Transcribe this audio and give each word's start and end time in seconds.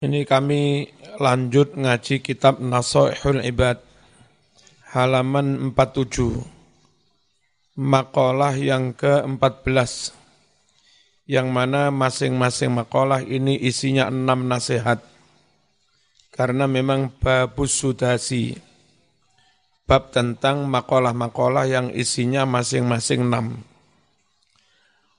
Ini 0.00 0.24
kami 0.24 0.88
lanjut 1.20 1.76
ngaji 1.76 2.24
kitab 2.24 2.56
Nasoihul 2.56 3.44
Ibad 3.44 3.84
halaman 4.96 5.76
47 5.76 6.40
makalah 7.76 8.56
yang 8.56 8.96
ke-14 8.96 10.16
yang 11.28 11.52
mana 11.52 11.92
masing-masing 11.92 12.72
makalah 12.72 13.20
ini 13.20 13.60
isinya 13.60 14.08
enam 14.08 14.48
nasihat. 14.48 15.04
Karena 16.32 16.64
memang 16.64 17.12
babus 17.20 17.76
sudasi. 17.76 18.56
Bab 19.84 20.16
tentang 20.16 20.64
makalah-makalah 20.64 21.68
yang 21.68 21.92
isinya 21.92 22.48
masing-masing 22.48 23.28
enam. 23.28 23.60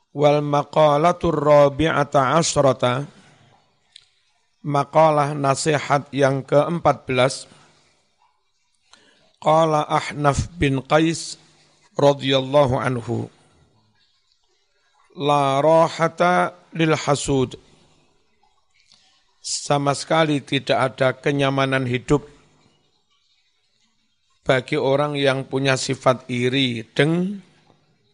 Wal 0.09 0.41
maqalatur 0.41 1.37
rabi'ata 1.37 2.33
asyrata 2.41 3.20
makalah 4.61 5.33
nasihat 5.33 6.05
yang 6.13 6.45
ke-14. 6.45 7.49
Qala 9.41 9.81
Ahnaf 9.89 10.53
bin 10.57 10.85
Qais 10.85 11.41
radhiyallahu 11.97 12.77
anhu. 12.77 13.25
La 15.17 15.59
rahata 15.59 16.53
lil 16.77 16.93
hasud. 16.93 17.57
Sama 19.41 19.97
sekali 19.97 20.37
tidak 20.45 20.93
ada 20.93 21.17
kenyamanan 21.17 21.89
hidup 21.89 22.29
bagi 24.45 24.77
orang 24.77 25.17
yang 25.17 25.49
punya 25.49 25.73
sifat 25.73 26.29
iri, 26.29 26.85
deng, 26.93 27.41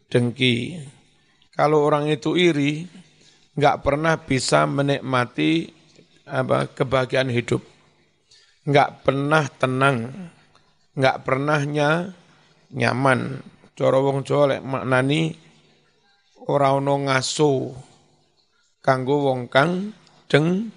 dengki. 0.07 0.79
Kalau 1.51 1.83
orang 1.83 2.07
itu 2.07 2.39
iri, 2.39 2.87
nggak 3.59 3.83
pernah 3.83 4.15
bisa 4.15 4.63
menikmati 4.63 5.76
apa 6.27 6.67
kebahagiaan 6.75 7.31
hidup. 7.31 7.63
Enggak 8.67 9.07
pernah 9.07 9.47
tenang, 9.47 10.29
enggak 10.93 11.23
pernahnya 11.23 12.11
nyaman. 12.75 13.39
Cara 13.77 13.97
wong 14.03 14.27
Jawa 14.27 14.57
lek 14.57 14.65
maknani 14.65 15.31
ora 16.51 16.75
ono 16.75 17.07
ngaso 17.07 17.71
kanggo 18.83 19.31
wong 19.31 19.47
kang 19.47 19.95
deng 20.27 20.73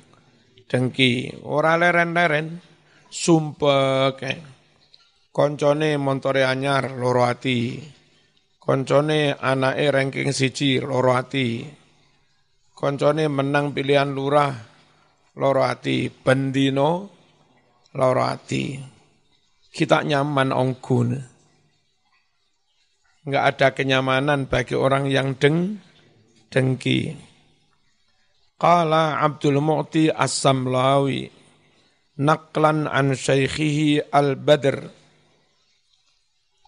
dengki, 0.71 1.43
ora 1.43 1.75
leren-leren 1.75 2.63
sumpek. 3.11 4.23
Koncone 5.31 5.95
montore 5.99 6.47
anyar 6.47 6.95
loro 6.95 7.27
ati. 7.27 7.79
Koncone 8.59 9.35
anake 9.35 9.87
ranking 9.91 10.31
siji 10.31 10.79
loro 10.79 11.15
ati. 11.15 11.67
Koncone 12.75 13.27
menang 13.27 13.75
pilihan 13.75 14.11
lurah 14.11 14.70
loro 15.39 15.63
ati 15.63 16.11
bendino 16.11 17.11
loro 17.95 18.23
ati 18.23 18.79
kita 19.71 20.03
nyaman 20.03 20.51
onggun 20.51 21.09
enggak 23.29 23.45
ada 23.55 23.69
kenyamanan 23.77 24.49
bagi 24.51 24.75
orang 24.75 25.07
yang 25.07 25.37
deng 25.37 25.79
dengki. 26.51 27.15
Qala 28.61 29.25
Abdul 29.25 29.63
Mu'ti 29.63 30.13
As-Samlawi 30.13 31.31
naklan 32.21 32.85
an 32.85 33.17
syaikhihi 33.17 34.13
Al-Badr. 34.13 34.79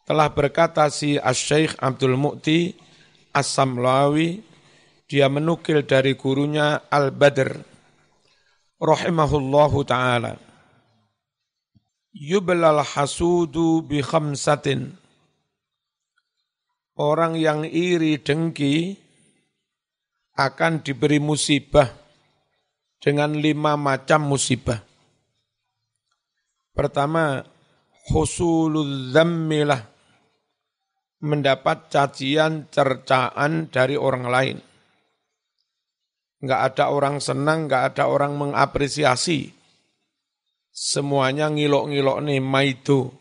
Telah 0.09 0.29
berkata 0.33 0.89
si 0.89 1.21
Asy-Syaikh 1.21 1.77
Abdul 1.77 2.17
Mu'ti 2.17 2.73
As-Samlawi 3.37 4.41
dia 5.05 5.29
menukil 5.29 5.85
dari 5.85 6.17
gurunya 6.17 6.89
Al-Badr 6.89 7.72
rahimahullahu 8.83 9.86
taala. 9.86 10.34
Yublal 12.11 12.83
hasudu 12.83 13.86
bi 13.86 14.02
khamsatin. 14.02 14.98
Orang 16.98 17.38
yang 17.41 17.65
iri 17.65 18.21
dengki 18.21 19.00
akan 20.37 20.84
diberi 20.84 21.22
musibah 21.22 21.88
dengan 23.00 23.32
lima 23.32 23.81
macam 23.81 24.28
musibah. 24.28 24.82
Pertama 26.76 27.41
husulul 28.12 29.15
dzammilah 29.15 29.82
mendapat 31.22 31.88
cacian 31.88 32.66
cercaan 32.69 33.71
dari 33.71 33.94
orang 33.97 34.26
lain 34.26 34.72
nggak 36.42 36.75
ada 36.75 36.91
orang 36.91 37.22
senang, 37.22 37.70
nggak 37.70 37.94
ada 37.94 38.10
orang 38.10 38.34
mengapresiasi. 38.34 39.54
Semuanya 40.75 41.47
ngilok-ngilok 41.53 42.19
nih 42.26 42.41
maitu 42.42 43.12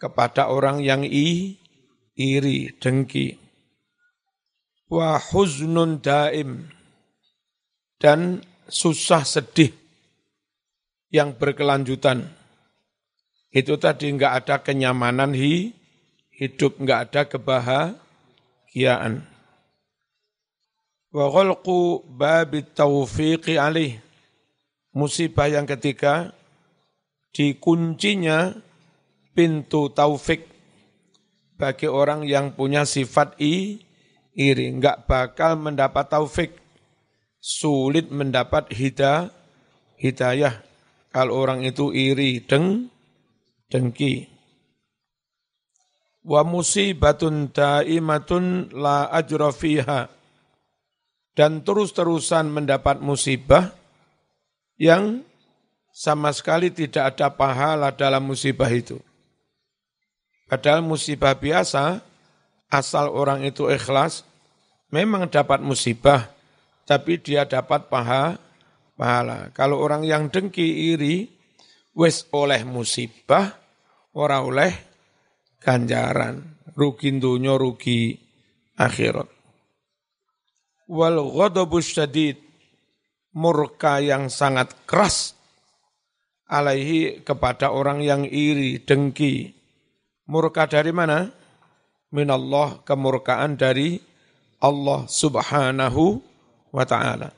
kepada 0.00 0.48
orang 0.50 0.82
yang 0.82 1.06
i, 1.06 1.54
iri, 2.18 2.74
dengki. 2.82 3.38
Wa 4.90 5.22
daim 6.02 6.66
dan 8.02 8.42
susah 8.68 9.24
sedih 9.24 9.72
yang 11.14 11.38
berkelanjutan. 11.38 12.26
Itu 13.54 13.78
tadi 13.78 14.10
nggak 14.10 14.32
ada 14.44 14.66
kenyamanan 14.66 15.30
hi, 15.30 15.70
hidup, 16.34 16.82
nggak 16.82 17.00
ada 17.10 17.22
kebahagiaan 17.30 19.33
wa 21.14 21.30
ghalqu 21.30 22.02
babit 22.10 22.74
taufiqi 22.74 23.54
alih. 23.54 24.02
Musibah 24.94 25.50
yang 25.50 25.66
ketiga, 25.66 26.34
dikuncinya 27.34 28.54
pintu 29.34 29.90
taufik 29.90 30.46
bagi 31.58 31.90
orang 31.90 32.26
yang 32.26 32.54
punya 32.54 32.86
sifat 32.86 33.34
i, 33.42 33.82
iri. 34.34 34.70
Enggak 34.70 35.06
bakal 35.10 35.58
mendapat 35.58 36.06
taufik, 36.10 36.54
sulit 37.42 38.10
mendapat 38.10 38.70
hidayah, 38.70 39.34
hidayah 39.98 40.62
kalau 41.10 41.42
orang 41.42 41.66
itu 41.66 41.90
iri, 41.90 42.42
deng, 42.42 42.90
dengki. 43.66 44.30
Wa 46.22 46.46
musibatun 46.46 47.50
daimatun 47.50 48.72
la 48.78 49.10
ajra 49.10 49.50
fiha 49.50 50.06
dan 51.34 51.66
terus-terusan 51.66 52.46
mendapat 52.46 53.02
musibah 53.02 53.74
yang 54.78 55.22
sama 55.94 56.30
sekali 56.34 56.70
tidak 56.70 57.14
ada 57.14 57.30
pahala 57.30 57.94
dalam 57.94 58.22
musibah 58.26 58.70
itu. 58.70 58.98
Padahal 60.46 60.82
musibah 60.82 61.34
biasa, 61.34 62.02
asal 62.70 63.10
orang 63.10 63.42
itu 63.46 63.66
ikhlas, 63.66 64.22
memang 64.90 65.26
dapat 65.26 65.62
musibah, 65.62 66.30
tapi 66.86 67.18
dia 67.18 67.46
dapat 67.46 67.90
paha, 67.90 68.38
pahala. 68.94 69.50
Kalau 69.54 69.82
orang 69.82 70.06
yang 70.06 70.30
dengki 70.30 70.94
iri, 70.94 71.30
wes 71.94 72.26
oleh 72.30 72.62
musibah, 72.62 73.58
ora 74.14 74.42
oleh 74.42 74.70
ganjaran. 75.58 76.54
Rugi 76.74 77.14
dunia, 77.22 77.54
rugi 77.54 78.18
akhirat 78.74 79.33
wal 80.88 81.20
ghadabus 81.32 81.96
syadid 81.96 82.40
murka 83.34 83.98
yang 83.98 84.30
sangat 84.30 84.72
keras 84.86 85.34
alaihi 86.48 87.24
kepada 87.24 87.74
orang 87.74 88.00
yang 88.04 88.22
iri, 88.24 88.78
dengki. 88.78 89.52
Murka 90.30 90.64
dari 90.70 90.94
mana? 90.94 91.28
Minallah 92.14 92.80
kemurkaan 92.86 93.58
dari 93.58 93.98
Allah 94.62 95.04
subhanahu 95.10 96.22
wa 96.70 96.84
ta'ala. 96.86 97.34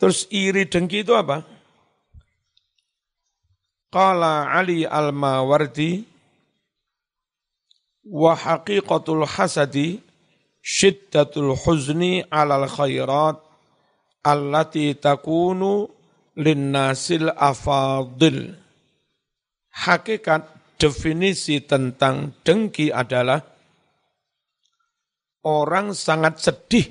Terus 0.00 0.26
iri 0.34 0.66
dengki 0.66 1.06
itu 1.06 1.14
apa? 1.14 1.46
Qala 3.92 4.50
Ali 4.50 4.88
al-Mawardi 4.88 6.02
wa 8.08 8.34
haqiqatul 8.34 9.28
hasadi 9.28 10.00
syiddatul 10.62 11.58
huzni 11.58 12.22
alal 12.30 12.70
khairat 12.70 13.42
allati 14.22 14.94
takunu 14.94 15.90
linnasil 16.38 17.34
afadil. 17.34 18.54
Hakikat 19.72 20.78
definisi 20.78 21.58
tentang 21.66 22.38
dengki 22.46 22.94
adalah 22.94 23.42
orang 25.42 25.90
sangat 25.96 26.38
sedih, 26.38 26.86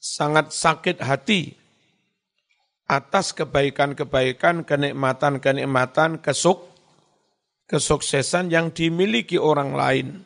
sangat 0.00 0.50
sakit 0.50 0.98
hati 0.98 1.54
atas 2.86 3.34
kebaikan-kebaikan, 3.34 4.62
kenikmatan-kenikmatan, 4.62 6.22
kesuk, 6.22 6.70
kesuksesan 7.66 8.48
yang 8.48 8.70
dimiliki 8.70 9.36
orang 9.36 9.74
lain 9.74 10.24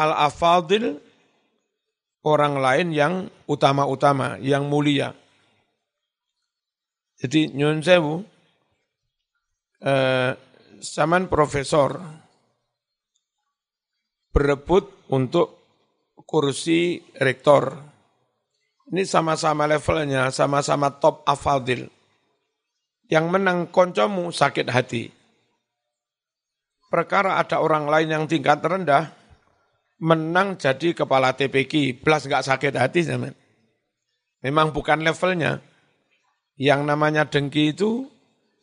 Al-afadil 0.00 0.96
orang 2.24 2.56
lain 2.56 2.88
yang 2.92 3.14
utama-utama, 3.44 4.40
yang 4.40 4.64
mulia. 4.64 5.12
Jadi 7.20 7.52
nyun 7.52 7.84
sewu, 7.84 8.24
eh, 9.84 10.32
saman 10.80 11.28
profesor 11.28 12.00
berebut 14.32 15.12
untuk 15.12 15.60
kursi 16.24 17.04
rektor. 17.20 17.76
Ini 18.90 19.04
sama-sama 19.06 19.68
levelnya, 19.68 20.32
sama-sama 20.32 20.96
top 20.96 21.22
afadil. 21.28 21.86
Yang 23.10 23.26
menang 23.26 23.68
koncomu 23.70 24.30
sakit 24.30 24.66
hati. 24.70 25.04
Perkara 26.90 27.38
ada 27.38 27.62
orang 27.62 27.86
lain 27.86 28.08
yang 28.10 28.24
tingkat 28.26 28.62
rendah, 28.62 29.19
menang 30.00 30.56
jadi 30.56 30.96
kepala 30.96 31.36
TPK, 31.36 32.00
plus 32.00 32.24
nggak 32.24 32.44
sakit 32.48 32.72
hati 32.74 33.04
zaman. 33.04 33.36
Memang 34.40 34.72
bukan 34.72 35.04
levelnya. 35.04 35.60
Yang 36.56 36.80
namanya 36.88 37.28
dengki 37.28 37.76
itu 37.76 38.08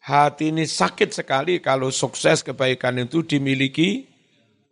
hati 0.02 0.54
ini 0.54 0.66
sakit 0.66 1.14
sekali 1.14 1.62
kalau 1.62 1.94
sukses 1.94 2.42
kebaikan 2.46 2.98
itu 3.02 3.26
dimiliki 3.26 4.06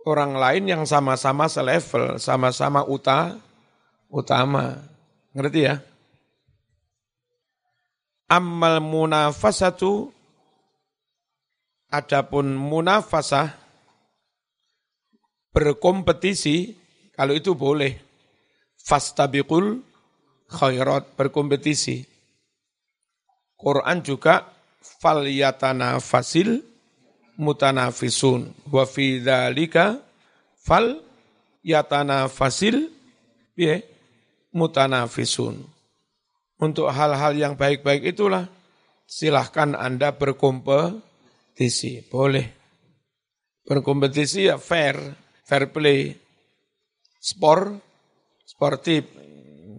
orang 0.05 0.37
lain 0.37 0.63
yang 0.69 0.83
sama-sama 0.85 1.49
selevel, 1.49 2.21
sama-sama 2.21 2.85
uta, 2.85 3.37
utama. 4.09 4.81
Ngerti 5.33 5.61
ya? 5.65 5.81
Ammal 8.25 8.81
munafasatu 8.81 10.09
adapun 11.93 12.57
munafasah 12.57 13.64
berkompetisi 15.55 16.75
kalau 17.15 17.31
itu 17.31 17.55
boleh. 17.55 17.95
Fastabiqul 18.75 19.79
khairat 20.51 21.15
berkompetisi. 21.15 22.03
Quran 23.55 24.03
juga 24.03 24.51
fal 24.99 25.23
yatana 25.23 25.97
fasil 26.03 26.59
mutanafisun. 27.39 28.51
Wa 28.67 28.83
fi 28.83 29.23
dzalika 29.23 30.03
fal 30.59 30.99
yatana 31.63 32.27
fasil 32.27 32.91
ya 33.55 33.79
mutanafisun. 34.51 35.63
Untuk 36.59 36.91
hal-hal 36.91 37.33
yang 37.35 37.55
baik-baik 37.55 38.15
itulah 38.15 38.47
silahkan 39.07 39.73
Anda 39.73 40.13
berkompetisi. 40.13 42.05
Boleh. 42.11 42.47
Berkompetisi 43.65 44.45
ya 44.45 44.61
fair 44.61 45.24
fair 45.45 45.69
play. 45.69 46.17
Sport 47.21 47.81
sportif 48.45 49.05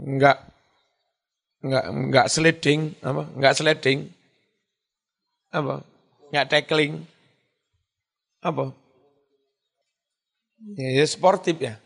enggak 0.07 0.39
nggak 1.63 1.85
nggak 2.11 2.27
sliding 2.31 2.95
apa? 3.03 3.23
Nggak 3.35 3.55
sliding. 3.59 3.99
Apa? 5.51 5.83
Nggak 6.31 6.49
tackling. 6.51 7.03
Apa? 8.43 8.71
Ya, 10.79 11.03
ya 11.03 11.05
sportif 11.07 11.59
ya. 11.59 11.79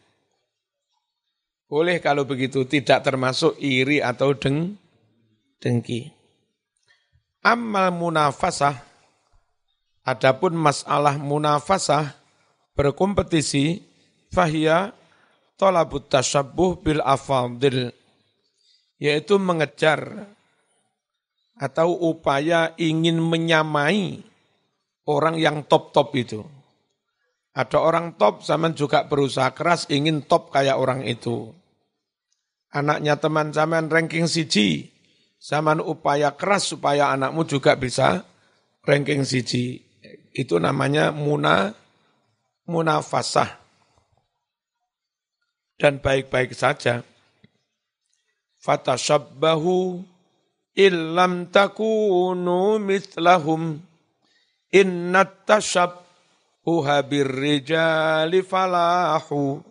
Boleh 1.71 2.03
kalau 2.03 2.27
begitu 2.27 2.67
tidak 2.67 3.07
termasuk 3.07 3.55
iri 3.63 4.03
atau 4.03 4.35
deng 4.35 4.75
dengki. 5.63 6.11
Amal 7.41 7.95
munafasah 7.95 8.77
adapun 10.05 10.53
masalah 10.57 11.17
munafasah 11.17 12.20
berkompetisi 12.75 13.83
fahia 14.31 14.95
tolabut 15.59 16.09
tasyabuh 16.09 16.81
bil 16.81 17.03
afadil 17.05 17.93
yaitu 19.01 19.41
mengejar 19.41 20.29
atau 21.61 21.93
upaya 21.93 22.73
ingin 22.81 23.21
menyamai 23.21 24.25
orang 25.05 25.37
yang 25.37 25.65
top-top 25.69 26.17
itu. 26.17 26.41
Ada 27.51 27.83
orang 27.83 28.15
top, 28.15 28.47
zaman 28.47 28.73
juga 28.79 29.05
berusaha 29.05 29.51
keras 29.53 29.85
ingin 29.91 30.25
top 30.25 30.55
kayak 30.55 30.79
orang 30.79 31.03
itu. 31.03 31.51
Anaknya 32.71 33.19
teman 33.19 33.51
zaman 33.51 33.91
ranking 33.91 34.31
CG, 34.31 34.87
zaman 35.43 35.83
upaya 35.83 36.33
keras 36.39 36.71
supaya 36.71 37.11
anakmu 37.11 37.43
juga 37.45 37.75
bisa 37.75 38.23
ranking 38.87 39.27
CG. 39.27 39.83
Itu 40.31 40.63
namanya 40.63 41.11
muna, 41.11 41.75
munafasah. 42.71 43.59
Dan 45.81 45.99
baik-baik 45.99 46.55
saja 46.55 47.03
fatashabbahu 48.61 50.05
illam 50.77 51.49
takunu 51.49 52.77
mithlahum 52.77 53.81
innat 54.71 55.49
tashabbuha 55.49 57.03
birrijali 57.09 58.45
falahu 58.45 59.65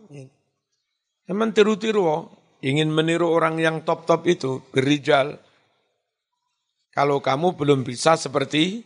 Emang 1.29 1.53
tiru-tiru 1.53 2.25
ingin 2.65 2.89
meniru 2.89 3.29
orang 3.29 3.61
yang 3.61 3.85
top-top 3.85 4.25
itu 4.25 4.65
berijal. 4.73 5.37
Kalau 6.89 7.21
kamu 7.21 7.53
belum 7.53 7.85
bisa 7.85 8.17
seperti 8.17 8.81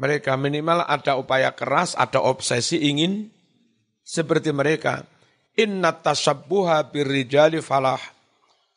mereka 0.00 0.40
minimal 0.40 0.88
ada 0.88 1.20
upaya 1.20 1.52
keras, 1.52 1.92
ada 1.92 2.24
obsesi 2.24 2.80
ingin 2.80 3.28
seperti 4.06 4.54
mereka. 4.54 5.02
Inna 5.58 5.90
tashabbuha 5.90 6.94
birrijali 6.94 7.58
falah. 7.58 7.98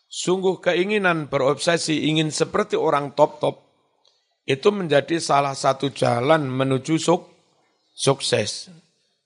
Sungguh 0.09 0.57
keinginan 0.57 1.29
berobsesi 1.29 2.09
ingin 2.09 2.33
seperti 2.33 2.73
orang 2.73 3.13
top-top 3.13 3.61
itu 4.49 4.73
menjadi 4.73 5.21
salah 5.21 5.53
satu 5.53 5.93
jalan 5.93 6.49
menuju 6.49 6.97
suk 6.97 7.29
sukses. 7.93 8.73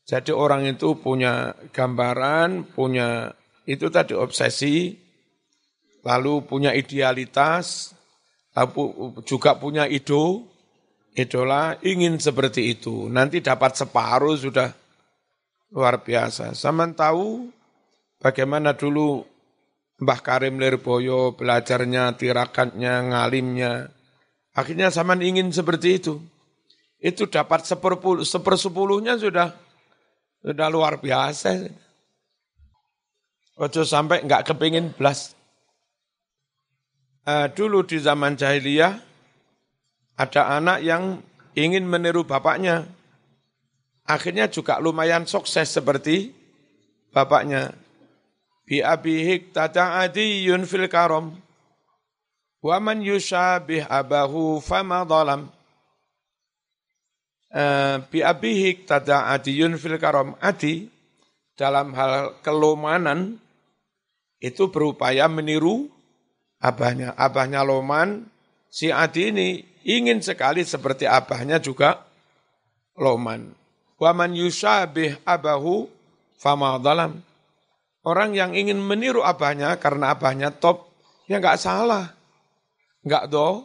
Jadi 0.04 0.36
orang 0.36 0.68
itu 0.68 1.00
punya 1.00 1.56
gambaran, 1.72 2.76
punya 2.76 3.32
itu 3.64 3.88
tadi 3.88 4.12
obsesi, 4.12 4.92
lalu 6.04 6.44
punya 6.44 6.76
idealitas, 6.76 7.96
lalu 8.52 9.16
juga 9.24 9.56
punya 9.56 9.88
ido, 9.88 10.52
idola, 11.16 11.80
ingin 11.80 12.20
seperti 12.20 12.76
itu. 12.76 13.08
Nanti 13.08 13.40
dapat 13.40 13.80
separuh 13.80 14.36
sudah 14.36 14.82
luar 15.74 16.06
biasa. 16.06 16.54
Sama 16.54 16.86
tahu 16.94 17.50
bagaimana 18.22 18.78
dulu 18.78 19.25
Mbah 19.98 20.20
Karim 20.22 20.62
Lirboyo, 20.62 21.34
belajarnya, 21.34 22.14
tirakatnya, 22.18 22.94
ngalimnya. 23.10 23.90
Akhirnya 24.54 24.94
zaman 24.94 25.21
ingin 25.26 25.50
seperti 25.50 25.97
itu. 25.97 26.21
Itu 27.04 27.28
dapat 27.28 27.66
sepersepuluhnya 28.24 29.18
sudah 29.19 29.52
sudah 30.44 30.68
luar 30.69 31.02
biasa. 31.02 31.68
Ojo 33.59 33.81
sampai 33.86 34.26
nggak 34.26 34.54
kepingin 34.54 34.94
belas. 34.94 35.38
Uh, 37.24 37.47
dulu 37.56 37.88
di 37.88 38.04
zaman 38.04 38.36
jahiliyah 38.36 39.00
ada 40.19 40.42
anak 40.59 40.83
yang 40.83 41.24
ingin 41.56 41.88
meniru 41.88 42.28
bapaknya. 42.28 42.83
Akhirnya 44.04 44.52
juga 44.52 44.83
lumayan 44.83 45.24
sukses 45.24 45.72
seperti 45.72 46.36
bapaknya. 47.16 47.72
Bi 48.68 48.83
abihik 48.83 49.56
tata 49.56 50.04
adiyun 50.04 50.68
fil 50.68 50.92
karam. 50.92 51.31
Wa 52.60 52.80
man 52.83 53.00
yushabih 53.00 53.88
abahu 53.88 54.60
fama 54.60 55.07
dhalam. 55.07 55.48
Uh, 57.54 58.04
bi 58.12 58.19
abihik 58.19 58.83
tata 58.83 59.31
adiyun 59.31 59.80
fil 59.80 59.95
karam. 59.95 60.36
Adi 60.44 60.92
dalam 61.56 61.95
hal 61.95 62.44
kelomanan 62.44 63.40
itu 64.44 64.68
berupaya 64.68 65.31
meniru 65.31 65.88
abahnya. 66.60 67.16
Abahnya 67.16 67.64
loman 67.64 68.28
si 68.68 68.92
adi 68.92 69.31
ini 69.31 69.64
ingin 69.88 70.19
sekali 70.19 70.68
seperti 70.68 71.07
abahnya 71.07 71.64
juga 71.64 72.04
loman 73.00 73.63
wa 74.04 74.12
man 74.12 74.36
yushabih 74.36 75.16
abahu 75.24 75.88
fama 76.36 76.76
dhalam 76.76 77.24
Orang 78.04 78.36
yang 78.36 78.52
ingin 78.52 78.83
meniru 78.83 79.24
abahnya 79.24 79.80
karena 79.80 80.12
abahnya 80.12 80.52
top, 80.52 80.92
ya 81.24 81.40
nggak 81.40 81.56
salah. 81.56 82.12
Nggak 83.00 83.31
do, 83.31 83.64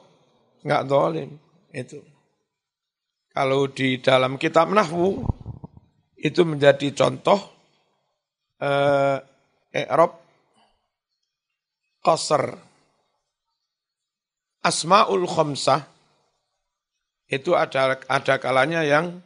nggak 0.63 0.87
dolim. 0.87 1.35
Itu. 1.75 1.99
Kalau 3.35 3.67
di 3.67 3.99
dalam 3.99 4.39
kitab 4.39 4.71
Nahwu, 4.71 5.27
itu 6.15 6.47
menjadi 6.47 6.95
contoh 6.95 7.39
eh, 8.63 9.19
Erob 9.75 10.23
Qasr. 12.07 12.71
Asma'ul 14.59 15.27
Khamsah, 15.27 15.87
itu 17.31 17.55
ada 17.55 17.99
ada 18.07 18.35
kalanya 18.43 18.83
yang 18.83 19.23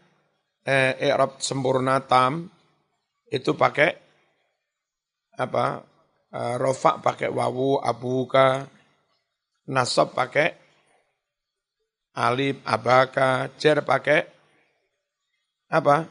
eh, 0.66 1.14
sempurna 1.42 2.02
tam, 2.06 2.50
itu 3.32 3.56
pakai 3.56 3.90
apa 5.40 5.80
uh, 6.32 6.54
rofa 6.60 7.00
pakai 7.00 7.32
wawu 7.32 7.80
abuka, 7.80 8.68
nasab 9.68 10.12
pakai 10.12 10.52
alif 12.12 12.60
abaka, 12.68 13.48
jer 13.56 13.80
pakai 13.80 14.28
apa? 15.72 16.04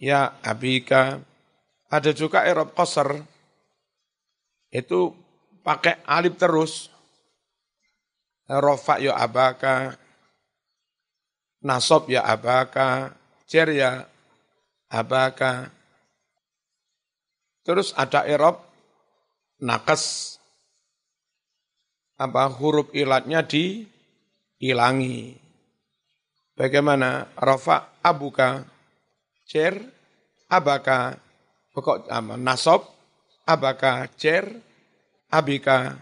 Ya 0.00 0.40
abika. 0.40 1.20
Ada 1.92 2.16
juga 2.16 2.48
erob 2.48 2.72
koser. 2.72 3.20
Itu 4.72 5.12
pakai 5.60 6.00
alif 6.08 6.40
terus. 6.40 6.88
Rofa 8.48 8.96
ya 8.98 9.14
abaka. 9.14 9.94
Nasab 11.60 12.08
ya 12.08 12.24
abaka. 12.24 13.21
Jer 13.52 13.68
ya 13.68 14.08
abaka. 14.88 15.68
Terus 17.68 17.92
ada 17.92 18.24
erob 18.24 18.64
nakes. 19.60 20.40
Apa 22.16 22.48
huruf 22.48 22.88
ilatnya 22.96 23.44
dihilangi. 23.44 25.36
Bagaimana? 26.56 27.28
Rafa 27.36 28.00
abuka. 28.00 28.64
Jer 29.44 29.84
abaka. 30.48 31.20
Pokok 31.76 32.08
ama 32.08 32.40
nasob 32.40 32.88
abaka. 33.44 34.08
Jer 34.16 34.48
abika. 35.28 36.00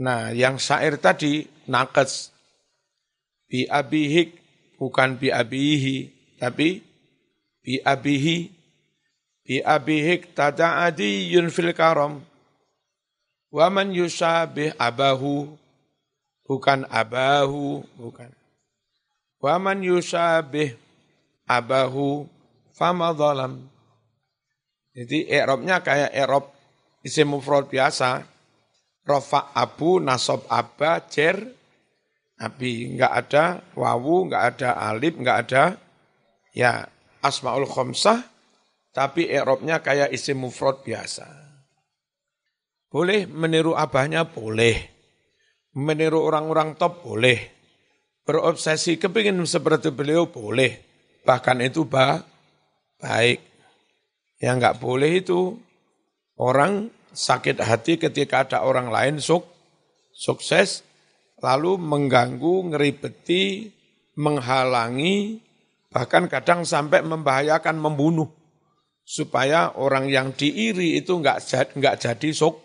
Nah, 0.00 0.32
yang 0.32 0.56
syair 0.56 0.96
tadi 0.96 1.44
nakes. 1.68 2.32
Bi 3.52 3.68
abihik 3.68 4.40
bukan 4.80 5.20
bi 5.20 5.28
abihi, 5.28 6.13
tapi 6.40 6.82
bi 7.64 7.80
abihi 7.80 8.52
bi 9.44 9.60
abihik 9.60 10.32
tada'adiyun 10.32 11.52
fil 11.52 11.72
karam. 11.76 12.24
Wa 13.54 13.70
man 13.70 13.94
yusabih 13.94 14.74
abahu 14.80 15.54
bukan 16.42 16.88
abahu 16.90 17.86
bukan. 17.94 18.32
Wa 19.38 19.60
man 19.62 19.84
yusabih 19.84 20.74
abahu 21.46 22.26
fama 22.74 23.14
dhalam. 23.14 23.62
Jadi 24.94 25.26
i'rabnya 25.30 25.82
kayak 25.82 26.10
i'rab 26.14 26.50
isim 27.06 27.30
mufrad 27.30 27.70
biasa. 27.70 28.26
Rafa 29.04 29.52
abu 29.52 30.00
nasab 30.00 30.48
aba 30.48 30.96
jer 31.12 31.36
abi 32.40 32.96
enggak 32.96 33.12
ada 33.12 33.44
wawu 33.76 34.26
enggak 34.26 34.56
ada 34.56 34.70
alif 34.80 35.12
enggak 35.20 35.38
ada 35.44 35.76
ya 36.54 36.86
asmaul 37.20 37.66
khamsah 37.66 38.22
tapi 38.94 39.26
i'rabnya 39.26 39.82
kayak 39.82 40.14
isim 40.14 40.38
mufrad 40.38 40.86
biasa. 40.86 41.26
Boleh 42.94 43.26
meniru 43.26 43.74
abahnya? 43.74 44.22
Boleh. 44.22 44.78
Meniru 45.74 46.22
orang-orang 46.22 46.78
top? 46.78 47.02
Boleh. 47.02 47.50
Berobsesi 48.22 48.94
kepingin 49.02 49.42
seperti 49.50 49.90
beliau? 49.90 50.30
Boleh. 50.30 50.78
Bahkan 51.26 51.58
itu 51.66 51.90
bah, 51.90 52.22
baik. 53.02 53.42
Yang 54.38 54.54
enggak 54.62 54.78
boleh 54.78 55.10
itu 55.18 55.58
orang 56.38 56.86
sakit 57.10 57.58
hati 57.66 57.98
ketika 57.98 58.46
ada 58.46 58.62
orang 58.62 58.94
lain 58.94 59.18
suk, 59.18 59.42
sukses, 60.14 60.86
lalu 61.42 61.74
mengganggu, 61.82 62.70
ngeribeti, 62.70 63.74
menghalangi, 64.14 65.42
bahkan 65.94 66.26
kadang 66.26 66.66
sampai 66.66 67.06
membahayakan 67.06 67.78
membunuh 67.78 68.26
supaya 69.06 69.70
orang 69.78 70.10
yang 70.10 70.34
diiri 70.34 70.98
itu 70.98 71.14
enggak 71.14 71.46
enggak 71.78 72.02
jadi 72.02 72.28
suk, 72.34 72.58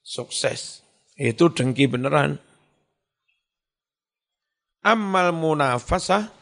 sukses. 0.00 0.80
Itu 1.20 1.52
dengki 1.52 1.84
beneran. 1.84 2.40
Amal 4.80 5.36
munafasah 5.36 6.32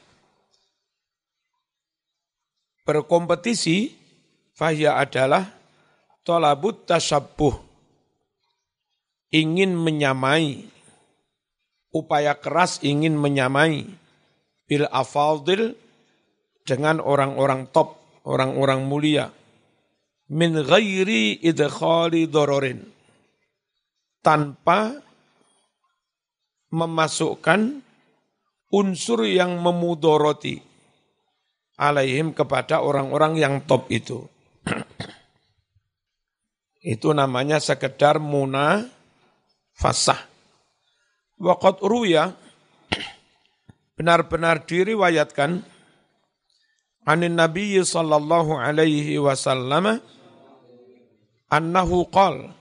berkompetisi 2.87 3.91
fahya 4.55 5.01
adalah 5.01 5.51
tolabut 6.23 6.85
tasabbuh 6.85 7.57
ingin 9.33 9.73
menyamai 9.73 10.69
upaya 11.91 12.37
keras 12.37 12.85
ingin 12.85 13.17
menyamai 13.17 13.89
bil 14.69 14.85
afaldil 14.93 15.73
dengan 16.65 16.99
orang-orang 16.99 17.69
top 17.71 18.01
orang-orang 18.25 18.89
mulia 18.89 19.29
min 20.33 20.57
ghairi 20.57 21.45
idkhali 21.45 22.27
dororin 22.33 22.81
tanpa 24.25 24.97
memasukkan 26.73 27.85
unsur 28.73 29.29
yang 29.29 29.61
memudoroti 29.61 30.59
alaihim 31.79 32.35
kepada 32.35 32.83
orang-orang 32.83 33.39
yang 33.39 33.55
top 33.63 33.87
itu. 33.93 34.27
itu 36.95 37.09
namanya 37.15 37.63
sekedar 37.63 38.19
muna 38.19 38.89
fasah. 39.77 40.19
Waqat 41.39 41.85
ruya 41.85 42.35
benar-benar 44.01 44.65
diriwayatkan 44.65 45.74
anin 47.05 47.37
Nabi 47.37 47.77
sallallahu 47.81 48.57
alaihi 48.57 49.21
wasallam 49.21 50.01
annahu 51.53 52.09
qal 52.09 52.53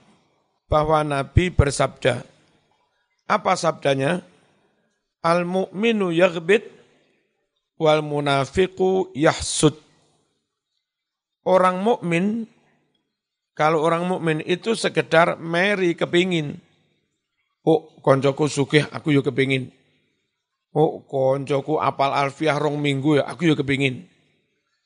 bahwa 0.68 1.04
Nabi 1.04 1.52
bersabda. 1.52 2.24
Apa 3.24 3.56
sabdanya? 3.56 4.20
Al 5.24 5.48
mu'minu 5.48 6.12
yaghbit 6.12 6.68
wal 7.80 8.04
munafiqu 8.04 9.08
yahsud. 9.16 9.80
Orang 11.44 11.80
mukmin 11.80 12.48
kalau 13.56 13.80
orang 13.80 14.04
mukmin 14.04 14.44
itu 14.44 14.76
sekedar 14.76 15.40
meri 15.40 15.96
kepingin. 15.96 16.60
Oh 17.64 17.96
koncoku 18.04 18.44
sugih 18.48 18.84
aku 18.92 19.16
yo 19.16 19.24
kepingin. 19.24 19.72
Oh 20.76 21.00
koncoku 21.08 21.80
apal 21.80 22.12
alfiah 22.12 22.60
rong 22.60 22.76
minggu 22.76 23.20
ya 23.20 23.24
aku 23.24 23.48
yo 23.48 23.56
kepingin 23.56 24.13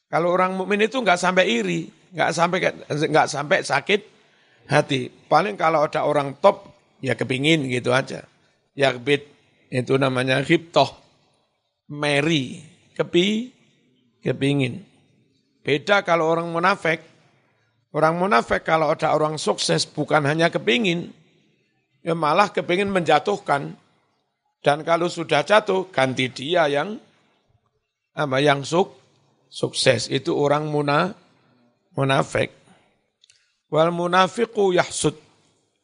kalau 0.08 0.32
orang 0.32 0.56
mukmin 0.56 0.80
itu 0.88 0.96
nggak 0.96 1.20
sampai 1.20 1.44
iri, 1.44 1.80
nggak 2.16 2.30
sampai 2.32 2.58
nggak 2.88 3.28
sampai 3.28 3.58
sakit 3.60 4.00
hati. 4.68 5.12
Paling 5.28 5.60
kalau 5.60 5.84
ada 5.84 6.08
orang 6.08 6.36
top 6.40 6.72
ya 7.04 7.12
kepingin 7.12 7.68
gitu 7.68 7.92
aja. 7.92 8.24
Yakbit 8.72 9.28
itu 9.68 9.94
namanya 10.00 10.40
hiptoh, 10.40 10.88
meri, 11.92 12.64
kepi, 12.96 13.52
kepingin. 14.24 14.80
Beda 15.60 16.00
kalau 16.00 16.32
orang 16.32 16.48
munafik. 16.48 17.04
Orang 17.88 18.20
munafik 18.20 18.68
kalau 18.68 18.92
ada 18.92 19.16
orang 19.16 19.40
sukses 19.40 19.88
bukan 19.88 20.20
hanya 20.28 20.52
kepingin, 20.52 21.08
ya 22.04 22.12
malah 22.12 22.52
kepingin 22.52 22.92
menjatuhkan. 22.92 23.80
Dan 24.60 24.84
kalau 24.84 25.08
sudah 25.08 25.40
jatuh, 25.40 25.88
ganti 25.88 26.28
dia 26.28 26.68
yang 26.68 27.00
apa 28.12 28.44
yang 28.44 28.60
suk, 28.60 28.97
sukses 29.48 30.12
itu 30.12 30.32
orang 30.36 30.68
muna, 30.68 31.16
munafik. 31.96 32.52
Wal 33.68 33.92
munafiqu 33.92 34.72
yahsud. 34.72 35.16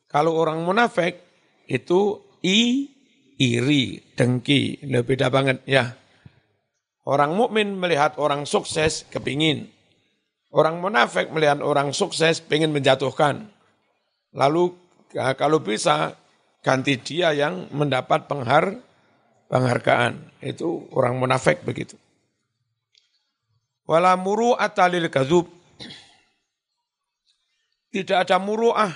Kalau 0.09 0.37
orang 0.38 0.62
munafik 0.62 1.21
itu 1.68 2.23
i 2.40 2.88
iri, 3.37 3.99
dengki, 4.14 4.85
lebih 4.87 5.18
beda 5.18 5.26
banget 5.28 5.59
ya. 5.66 5.92
Orang 7.04 7.37
mukmin 7.37 7.76
melihat 7.76 8.16
orang 8.16 8.49
sukses 8.49 9.04
kepingin. 9.12 9.68
Orang 10.54 10.78
munafik 10.80 11.28
melihat 11.35 11.61
orang 11.61 11.90
sukses 11.90 12.40
pengen 12.40 12.73
menjatuhkan. 12.73 13.50
Lalu 14.33 14.73
kalau 15.12 15.61
bisa 15.61 16.14
ganti 16.64 16.97
dia 16.97 17.35
yang 17.37 17.68
mendapat 17.75 18.30
penghar 18.30 18.80
penghargaan. 19.50 20.33
Itu 20.40 20.88
orang 20.94 21.21
munafik 21.21 21.61
begitu. 21.66 21.99
Wala 23.84 24.16
muru'ata 24.16 24.88
lil 24.88 25.12
kadzub. 25.12 25.44
Tidak 27.92 28.16
ada 28.16 28.40
muru'ah. 28.40 28.92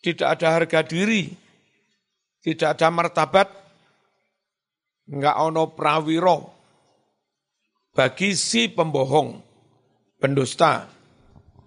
Tidak 0.00 0.24
ada 0.24 0.48
harga 0.56 0.80
diri. 0.80 1.28
Tidak 2.40 2.72
ada 2.72 2.88
martabat. 2.88 3.48
Enggak 5.12 5.36
ono 5.36 5.68
prawiro. 5.76 6.38
Bagi 7.90 8.38
si 8.38 8.70
pembohong, 8.70 9.42
pendusta, 10.22 10.86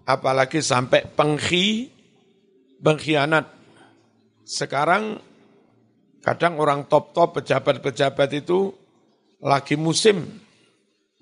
apalagi 0.08 0.64
sampai 0.64 1.04
penghi, 1.04 1.92
pengkhianat. 2.80 3.46
Sekarang 4.48 5.20
kadang 6.24 6.56
orang 6.58 6.88
top-top 6.88 7.44
pejabat-pejabat 7.44 8.30
itu 8.40 8.72
lagi 9.44 9.76
musim 9.76 10.43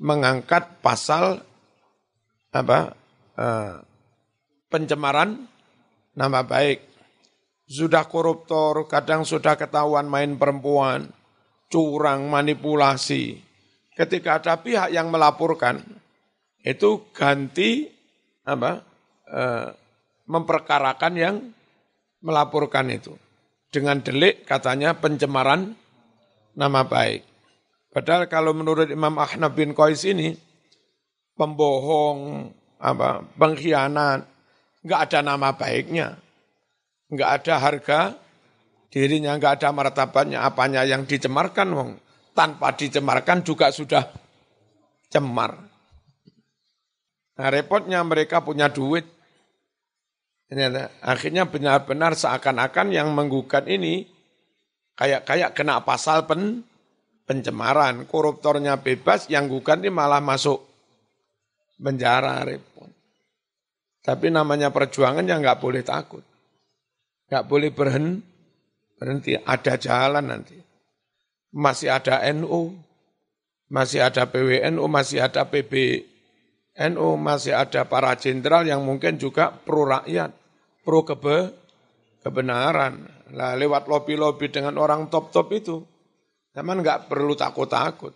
mengangkat 0.01 0.81
pasal 0.81 1.45
apa 2.51 2.97
uh, 3.37 3.79
pencemaran 4.67 5.45
nama 6.15 6.41
baik. 6.41 6.89
Sudah 7.71 8.03
koruptor, 8.03 8.83
kadang 8.91 9.23
sudah 9.23 9.55
ketahuan 9.55 10.03
main 10.03 10.35
perempuan, 10.35 11.07
curang, 11.71 12.27
manipulasi. 12.27 13.39
Ketika 13.95 14.43
ada 14.43 14.59
pihak 14.59 14.91
yang 14.91 15.07
melaporkan, 15.07 15.79
itu 16.67 17.07
ganti 17.15 17.87
apa 18.43 18.83
e, 19.23 19.43
memperkarakan 20.27 21.13
yang 21.15 21.35
melaporkan 22.19 22.91
itu 22.91 23.15
dengan 23.71 24.03
delik 24.03 24.43
katanya 24.43 24.99
pencemaran 24.99 25.79
nama 26.53 26.83
baik. 26.83 27.30
Padahal 27.91 28.31
kalau 28.31 28.55
menurut 28.55 28.87
Imam 28.87 29.19
Ahnaf 29.19 29.51
bin 29.51 29.75
Qais 29.75 30.07
ini 30.07 30.31
pembohong, 31.35 32.47
apa 32.79 33.19
pengkhianat, 33.35 34.23
nggak 34.79 34.99
ada 35.11 35.19
nama 35.19 35.51
baiknya, 35.51 36.15
nggak 37.11 37.29
ada 37.43 37.53
harga 37.59 37.99
dirinya, 38.87 39.35
nggak 39.35 39.59
ada 39.59 39.75
martabatnya, 39.75 40.39
apanya 40.47 40.87
yang 40.87 41.03
dicemarkan, 41.03 41.67
wong. 41.75 41.91
Tanpa 42.31 42.71
dicemarkan 42.71 43.43
juga 43.43 43.75
sudah 43.75 44.07
cemar. 45.11 45.51
Nah 47.35 47.47
repotnya 47.51 47.99
mereka 48.07 48.39
punya 48.39 48.71
duit, 48.71 49.03
akhirnya 51.03 51.43
benar-benar 51.43 52.15
seakan-akan 52.15 52.95
yang 52.95 53.11
menggugat 53.11 53.67
ini 53.67 54.07
kayak 54.95 55.27
kayak 55.27 55.51
kena 55.55 55.83
pasal 55.83 56.23
pen 56.23 56.63
pencemaran, 57.25 58.05
koruptornya 58.09 58.77
bebas, 58.79 59.29
yang 59.31 59.47
gugat 59.47 59.79
ini 59.79 59.93
malah 59.93 60.19
masuk 60.19 60.61
penjara 61.81 62.43
repot. 62.45 62.89
Tapi 64.01 64.33
namanya 64.33 64.73
perjuangan 64.73 65.25
yang 65.25 65.45
nggak 65.45 65.61
boleh 65.61 65.85
takut, 65.85 66.25
nggak 67.29 67.45
boleh 67.45 67.69
berhenti, 67.69 68.25
berhenti. 68.97 69.31
Ada 69.37 69.77
jalan 69.77 70.25
nanti, 70.25 70.57
masih 71.53 71.93
ada 71.93 72.21
NU, 72.33 72.73
masih 73.69 74.01
ada 74.01 74.25
PWNU, 74.25 74.83
masih 74.89 75.21
ada 75.21 75.45
PBNU, 75.45 77.09
masih 77.21 77.53
ada 77.53 77.85
para 77.85 78.17
jenderal 78.17 78.65
yang 78.65 78.81
mungkin 78.81 79.21
juga 79.21 79.53
pro 79.53 79.85
rakyat, 79.85 80.33
pro 80.81 81.05
kebe, 81.05 81.53
kebenaran. 82.25 83.05
Lah 83.31 83.55
lewat 83.55 83.87
lobby-lobby 83.87 84.51
dengan 84.51 84.75
orang 84.81 85.07
top-top 85.07 85.47
itu, 85.55 85.85
zaman 86.51 86.83
nggak 86.83 87.07
perlu 87.07 87.33
takut-takut. 87.35 88.13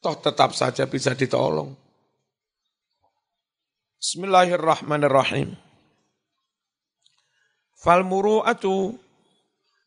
Toh 0.00 0.16
tetap 0.20 0.52
saja 0.52 0.84
bisa 0.84 1.16
ditolong. 1.16 1.72
Bismillahirrahmanirrahim. 3.96 5.56
Fal 7.72 8.04
muru'atu 8.04 8.92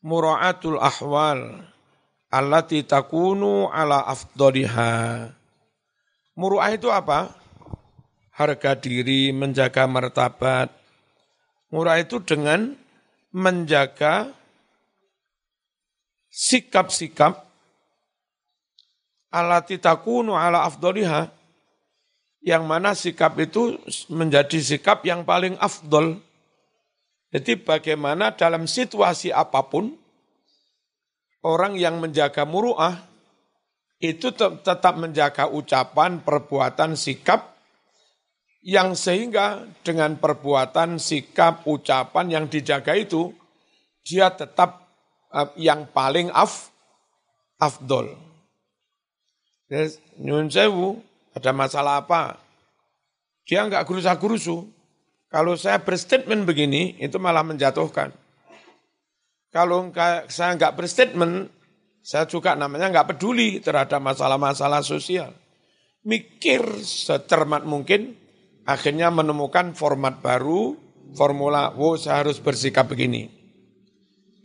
mura'atul 0.02 0.82
ahwal 0.82 1.62
allati 2.34 2.82
takunu 2.82 3.70
ala 3.70 4.02
afdoliha. 4.10 5.30
Muru'ah 6.34 6.70
itu 6.74 6.90
apa? 6.90 7.34
Harga 8.34 8.78
diri, 8.78 9.34
menjaga 9.34 9.86
martabat. 9.90 10.70
Murah 11.74 11.98
itu 11.98 12.22
dengan 12.22 12.74
menjaga 13.34 14.30
sikap-sikap 16.30 17.47
alati 19.32 19.76
takunu 19.76 20.36
ala 20.36 20.64
afdoliha 20.64 21.28
yang 22.44 22.64
mana 22.64 22.94
sikap 22.94 23.34
itu 23.40 23.76
menjadi 24.08 24.58
sikap 24.62 25.02
yang 25.04 25.26
paling 25.26 25.58
afdol. 25.58 26.22
Jadi 27.28 27.60
bagaimana 27.60 28.32
dalam 28.32 28.64
situasi 28.64 29.28
apa 29.28 29.68
pun, 29.68 29.92
orang 31.44 31.76
yang 31.76 32.00
menjaga 32.00 32.48
muruah, 32.48 33.04
itu 34.00 34.32
tetap 34.38 34.94
menjaga 34.96 35.50
ucapan, 35.50 36.24
perbuatan, 36.24 36.96
sikap, 36.96 37.58
yang 38.64 38.96
sehingga 38.96 39.68
dengan 39.84 40.16
perbuatan, 40.16 40.96
sikap, 40.96 41.68
ucapan 41.68 42.26
yang 42.32 42.44
dijaga 42.48 42.96
itu, 42.96 43.34
dia 44.06 44.32
tetap 44.32 44.88
eh, 45.34 45.52
yang 45.60 45.84
paling 45.92 46.32
af, 46.32 46.72
afdol. 47.60 48.27
Nyun 50.16 50.48
sewu, 50.48 50.96
ada 51.36 51.52
masalah 51.52 52.00
apa? 52.00 52.40
Dia 53.44 53.68
enggak 53.68 53.84
gerusa-gerusu. 53.84 54.64
Kalau 55.28 55.60
saya 55.60 55.84
berstatement 55.84 56.48
begini, 56.48 56.96
itu 56.96 57.20
malah 57.20 57.44
menjatuhkan. 57.44 58.16
Kalau 59.52 59.92
saya 60.28 60.56
enggak 60.56 60.72
berstatement, 60.72 61.52
saya 62.00 62.24
juga 62.24 62.56
namanya 62.56 62.88
enggak 62.88 63.12
peduli 63.12 63.60
terhadap 63.60 64.00
masalah-masalah 64.00 64.80
sosial. 64.80 65.36
Mikir 66.04 66.64
secermat 66.80 67.68
mungkin, 67.68 68.16
akhirnya 68.64 69.12
menemukan 69.12 69.76
format 69.76 70.24
baru, 70.24 70.76
formula, 71.12 71.76
oh 71.76 72.00
saya 72.00 72.24
harus 72.24 72.40
bersikap 72.40 72.88
begini. 72.88 73.28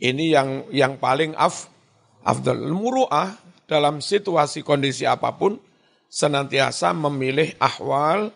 Ini 0.04 0.24
yang 0.36 0.48
yang 0.68 1.00
paling 1.00 1.32
af, 1.36 1.72
afdal. 2.20 2.60
Muru'ah 2.68 3.43
dalam 3.64 4.00
situasi 4.00 4.60
kondisi 4.60 5.08
apa 5.08 5.34
pun, 5.36 5.56
senantiasa 6.08 6.94
memilih 6.94 7.56
ahwal, 7.58 8.30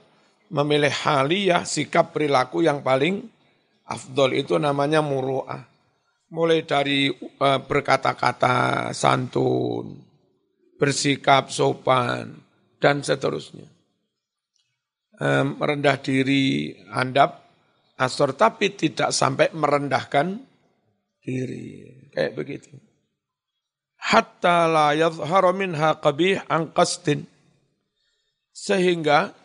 memilih 0.51 0.91
haliyah, 0.91 1.63
sikap 1.69 2.17
perilaku 2.17 2.65
yang 2.65 2.81
paling 2.81 3.23
afdol 3.89 4.35
itu 4.35 4.57
namanya 4.57 5.05
muru'ah. 5.05 5.65
Mulai 6.29 6.69
dari 6.69 7.09
uh, 7.09 7.61
berkata-kata 7.65 8.93
santun, 8.93 9.97
bersikap 10.77 11.49
sopan, 11.49 12.37
dan 12.77 13.01
seterusnya. 13.01 13.65
Um, 15.19 15.57
merendah 15.59 15.99
diri, 15.99 16.77
handap, 16.93 17.49
asor, 17.97 18.37
tapi 18.37 18.77
tidak 18.77 19.11
sampai 19.11 19.51
merendahkan 19.57 20.37
diri. 21.25 21.89
Kayak 22.13 22.33
begitu. 22.39 22.88
Hatta 24.09 24.65
la 24.65 24.97
yadhhara 24.97 25.53
minha 25.53 26.01
qabih 26.01 26.41
an 26.49 26.73
sehingga 28.57 29.37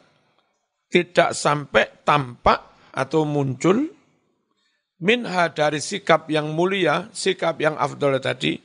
tidak 0.88 1.36
sampai 1.36 2.02
tampak 2.08 2.64
atau 2.96 3.28
muncul 3.28 3.92
minha 5.04 5.52
dari 5.52 5.84
sikap 5.84 6.32
yang 6.32 6.56
mulia, 6.56 7.12
sikap 7.12 7.60
yang 7.60 7.76
afdol 7.76 8.16
tadi, 8.24 8.56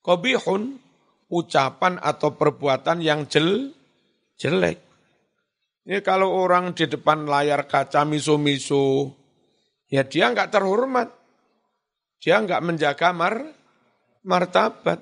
kobihun, 0.00 0.80
ucapan 1.28 2.00
atau 2.00 2.32
perbuatan 2.32 3.04
yang 3.04 3.28
jel, 3.28 3.68
jelek. 4.40 4.80
Ini 5.82 6.00
kalau 6.00 6.32
orang 6.32 6.72
di 6.72 6.88
depan 6.88 7.28
layar 7.28 7.68
kaca 7.68 8.08
miso-miso, 8.08 9.12
ya 9.92 10.08
dia 10.08 10.32
nggak 10.32 10.48
terhormat. 10.48 11.10
Dia 12.22 12.38
nggak 12.38 12.62
menjaga 12.62 13.10
mar, 13.10 13.34
martabat 14.22 15.00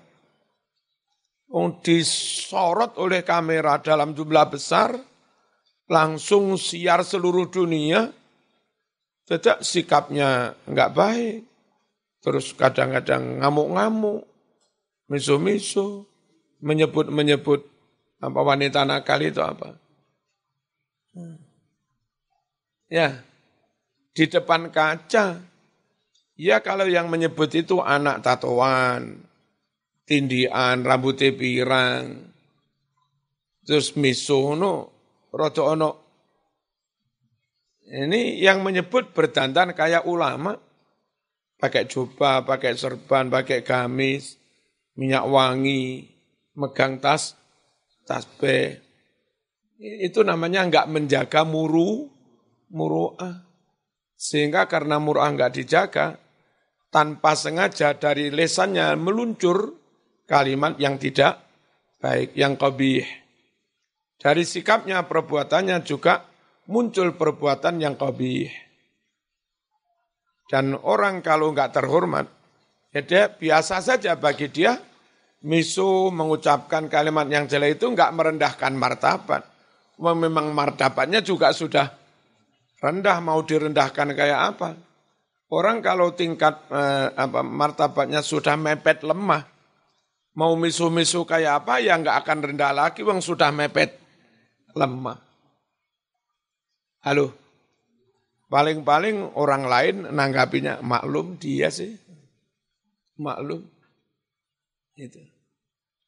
disorot 1.82 2.94
oleh 3.02 3.26
kamera 3.26 3.82
dalam 3.82 4.14
jumlah 4.14 4.46
besar, 4.54 4.94
langsung 5.90 6.54
siar 6.54 7.02
seluruh 7.02 7.50
dunia, 7.50 8.06
tidak 9.26 9.66
sikapnya 9.66 10.54
enggak 10.70 10.94
baik. 10.94 11.38
Terus 12.20 12.52
kadang-kadang 12.54 13.42
ngamuk-ngamuk, 13.42 14.22
miso-miso, 15.10 16.06
menyebut-menyebut 16.60 17.66
apa 18.20 18.40
wanita 18.44 18.84
nakal 18.84 19.18
itu 19.24 19.40
apa. 19.40 19.74
Ya, 22.86 23.24
di 24.14 24.24
depan 24.28 24.70
kaca. 24.70 25.49
Ya 26.40 26.64
kalau 26.64 26.88
yang 26.88 27.12
menyebut 27.12 27.52
itu 27.52 27.84
anak 27.84 28.24
tatoan, 28.24 29.28
tindian, 30.08 30.80
rambutnya 30.80 31.36
pirang, 31.36 32.32
terus 33.68 33.92
miso 34.00 34.56
no, 34.56 34.88
rodo 35.28 35.68
ono. 35.68 35.90
Ini 37.92 38.40
yang 38.40 38.64
menyebut 38.64 39.12
berdandan 39.12 39.76
kayak 39.76 40.08
ulama, 40.08 40.56
pakai 41.60 41.84
jubah, 41.84 42.48
pakai 42.48 42.72
serban, 42.72 43.28
pakai 43.28 43.60
gamis, 43.60 44.40
minyak 44.96 45.28
wangi, 45.28 46.08
megang 46.56 47.04
tas, 47.04 47.36
tas 48.08 48.24
B. 48.40 48.48
Itu 49.76 50.24
namanya 50.24 50.64
enggak 50.64 50.88
menjaga 50.88 51.44
muru, 51.44 52.08
muru'ah. 52.72 53.44
Sehingga 54.16 54.64
karena 54.72 54.96
muru'ah 54.96 55.28
enggak 55.28 55.60
dijaga, 55.60 56.29
tanpa 56.90 57.38
sengaja 57.38 57.94
dari 57.94 58.34
lesannya 58.34 58.98
meluncur 58.98 59.78
kalimat 60.26 60.74
yang 60.76 60.98
tidak 60.98 61.42
baik, 62.02 62.34
yang 62.34 62.58
qabih. 62.58 63.06
Dari 64.20 64.44
sikapnya, 64.44 65.06
perbuatannya 65.06 65.80
juga 65.86 66.26
muncul 66.68 67.16
perbuatan 67.16 67.80
yang 67.80 67.94
qabih. 67.96 68.50
Dan 70.50 70.74
orang 70.76 71.22
kalau 71.22 71.54
nggak 71.54 71.72
terhormat, 71.78 72.26
ya 72.90 73.00
dia 73.06 73.30
biasa 73.30 73.78
saja 73.80 74.18
bagi 74.18 74.50
dia 74.50 74.74
misu 75.46 76.10
mengucapkan 76.10 76.90
kalimat 76.90 77.24
yang 77.30 77.46
jelek 77.46 77.78
itu 77.78 77.86
nggak 77.86 78.12
merendahkan 78.12 78.74
martabat. 78.74 79.46
Memang 80.00 80.50
martabatnya 80.50 81.22
juga 81.22 81.54
sudah 81.54 81.86
rendah, 82.80 83.20
mau 83.22 83.40
direndahkan 83.44 84.16
kayak 84.16 84.40
apa? 84.56 84.68
Orang 85.50 85.82
kalau 85.82 86.14
tingkat 86.14 86.62
eh, 86.70 87.10
apa, 87.10 87.42
martabatnya 87.42 88.22
sudah 88.22 88.54
mepet 88.54 89.02
lemah, 89.02 89.42
mau 90.38 90.54
misu-misu 90.54 91.26
kayak 91.26 91.66
apa 91.66 91.82
ya 91.82 91.98
nggak 91.98 92.22
akan 92.22 92.38
rendah 92.54 92.70
lagi, 92.70 93.02
wong 93.02 93.18
sudah 93.18 93.50
mepet 93.50 93.98
lemah. 94.78 95.18
Halo, 97.02 97.34
paling-paling 98.46 99.34
orang 99.34 99.66
lain 99.66 99.96
nanggapinya 100.14 100.78
maklum 100.86 101.34
dia 101.34 101.66
sih, 101.74 101.98
maklum 103.18 103.66
itu, 104.94 105.18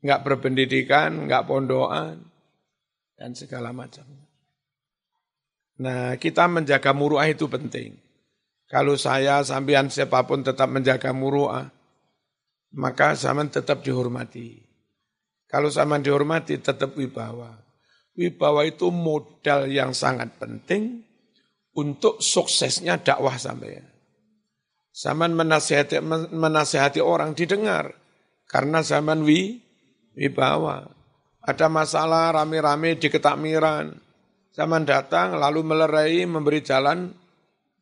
nggak 0.07 0.23
berpendidikan, 0.23 1.27
nggak 1.27 1.51
pondokan 1.51 2.23
dan 3.19 3.35
segala 3.35 3.75
macam. 3.75 4.07
Nah, 5.83 6.15
kita 6.15 6.47
menjaga 6.47 6.95
muruah 6.95 7.27
itu 7.27 7.51
penting. 7.51 8.02
Kalau 8.73 8.97
saya 8.97 9.45
sampean 9.45 9.93
siapa 9.93 10.25
pun 10.25 10.41
tetap 10.41 10.65
menjaga 10.73 11.13
muruah, 11.13 11.69
maka 12.73 13.13
zaman 13.13 13.53
tetap 13.53 13.85
dihormati. 13.85 14.65
Kalau 15.45 15.69
zaman 15.69 16.01
dihormati 16.01 16.57
tetap 16.57 16.97
wibawa. 16.97 17.53
Wibawa 18.17 18.65
itu 18.65 18.89
modal 18.89 19.69
yang 19.69 19.93
sangat 19.93 20.41
penting 20.41 21.05
untuk 21.77 22.25
suksesnya 22.25 22.97
dakwah 22.97 23.37
sampean. 23.37 23.85
Zaman 24.93 25.37
menasihati, 25.37 26.01
menasihati 26.33 27.05
orang 27.05 27.37
didengar 27.37 27.93
karena 28.49 28.81
zaman 28.81 29.21
wi, 29.21 29.61
wibawa. 30.17 30.89
Ada 31.45 31.69
masalah 31.69 32.33
rame-rame 32.41 32.97
di 32.97 33.13
ketakmiran. 33.13 33.93
Zaman 34.57 34.89
datang 34.89 35.37
lalu 35.37 35.61
melerai 35.61 36.25
memberi 36.25 36.65
jalan 36.65 37.22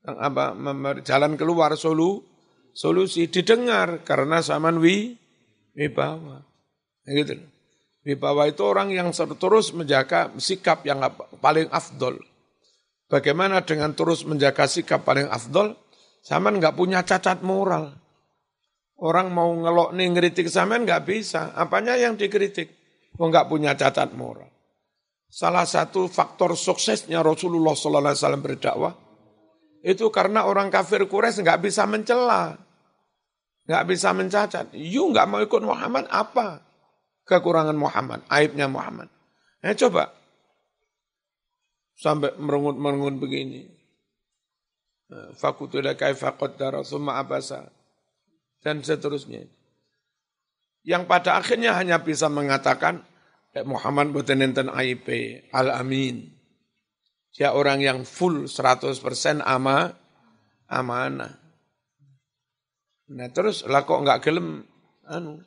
apa 0.06 0.56
jalan 1.04 1.36
keluar 1.36 1.76
solu 1.76 2.24
solusi 2.72 3.28
didengar 3.28 4.00
karena 4.06 4.40
zaman 4.40 4.80
wi 4.80 5.16
wibawa. 5.76 6.40
Gitu 7.04 7.36
wibawa 8.04 8.48
itu 8.48 8.62
orang 8.64 8.92
yang 8.94 9.12
terus 9.12 9.76
menjaga 9.76 10.32
sikap 10.40 10.84
yang 10.88 11.04
paling 11.40 11.68
afdol. 11.68 12.16
Bagaimana 13.10 13.66
dengan 13.66 13.92
terus 13.92 14.22
menjaga 14.22 14.70
sikap 14.70 15.02
paling 15.02 15.26
afdol? 15.28 15.74
Zaman 16.22 16.62
nggak 16.62 16.76
punya 16.78 17.02
cacat 17.02 17.42
moral. 17.42 17.96
Orang 19.00 19.32
mau 19.32 19.50
ngelok 19.56 19.96
nih 19.96 20.08
ngeritik 20.12 20.46
zaman 20.46 20.84
nggak 20.84 21.08
bisa. 21.08 21.56
Apanya 21.56 21.96
yang 21.96 22.14
dikritik? 22.14 22.70
Oh 23.18 23.26
nggak 23.26 23.50
punya 23.50 23.74
cacat 23.74 24.14
moral. 24.14 24.46
Salah 25.30 25.64
satu 25.64 26.06
faktor 26.06 26.54
suksesnya 26.54 27.22
Rasulullah 27.22 27.74
SAW 27.74 28.42
berdakwah 28.42 29.09
itu 29.80 30.12
karena 30.12 30.44
orang 30.44 30.68
kafir 30.68 31.08
Quraisy 31.08 31.40
nggak 31.40 31.60
bisa 31.64 31.88
mencela, 31.88 32.56
nggak 33.64 33.84
bisa 33.88 34.12
mencacat. 34.12 34.76
You 34.76 35.08
nggak 35.08 35.26
mau 35.28 35.40
ikut 35.40 35.62
Muhammad 35.64 36.04
apa? 36.12 36.60
Kekurangan 37.24 37.76
Muhammad, 37.76 38.20
aibnya 38.28 38.66
Muhammad. 38.66 39.08
Eh 39.60 39.76
coba 39.76 40.12
sampai 42.00 42.32
merengut-merengut 42.40 43.20
begini. 43.20 43.68
Eh, 45.10 45.30
Fakutulah 45.36 45.94
kaifa 46.00 46.32
qaddara 46.34 46.80
summa 46.80 47.20
abasa 47.20 47.68
dan 48.64 48.80
seterusnya. 48.80 49.44
Yang 50.80 51.02
pada 51.04 51.36
akhirnya 51.36 51.76
hanya 51.76 52.00
bisa 52.00 52.32
mengatakan 52.32 53.04
eh, 53.52 53.64
Muhammad 53.68 54.16
boten 54.16 54.40
enten 54.40 54.72
aib 54.72 55.04
al-amin. 55.52 56.39
Dia 57.30 57.54
orang 57.54 57.78
yang 57.78 58.02
full 58.02 58.50
100% 58.50 59.42
ama, 59.42 59.94
amanah. 60.66 61.38
Nah 63.10 63.28
terus 63.34 63.66
lah 63.66 63.82
kok 63.82 64.02
nggak 64.06 64.22
gelem 64.22 64.62
anu 65.10 65.42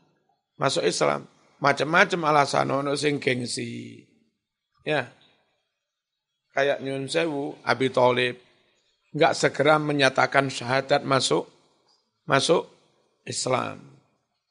masuk 0.60 0.84
Islam 0.84 1.24
macam-macam 1.64 2.22
alasan 2.28 2.68
ono 2.76 2.92
sing 3.00 3.24
gengsi. 3.24 4.04
Ya. 4.84 5.08
Kayak 6.52 6.84
Nyun 6.84 7.08
Sewu, 7.08 7.56
Abi 7.64 7.88
Thalib 7.88 8.36
nggak 9.14 9.34
segera 9.38 9.80
menyatakan 9.80 10.52
syahadat 10.52 11.08
masuk 11.08 11.48
masuk 12.28 12.68
Islam. 13.24 13.80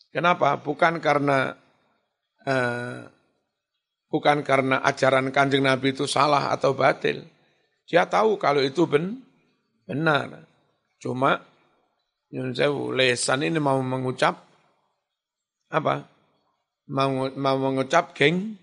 Kenapa? 0.09 0.57
Bukan 0.57 1.05
karena 1.05 1.53
uh, 2.49 3.05
Bukan 4.13 4.45
karena 4.45 4.85
ajaran 4.85 5.33
kanjeng 5.33 5.65
Nabi 5.65 5.97
itu 5.97 6.05
salah 6.05 6.53
atau 6.53 6.77
batil. 6.77 7.25
Dia 7.89 8.05
tahu 8.05 8.37
kalau 8.37 8.61
itu 8.61 8.85
ben, 8.85 9.25
benar. 9.89 10.45
Cuma 11.01 11.41
lesan 12.93 13.41
ini 13.41 13.57
mau 13.57 13.81
mengucap 13.81 14.37
apa? 15.73 16.05
Mau, 16.93 17.33
mau 17.33 17.57
mengucap 17.57 18.13
geng, 18.13 18.61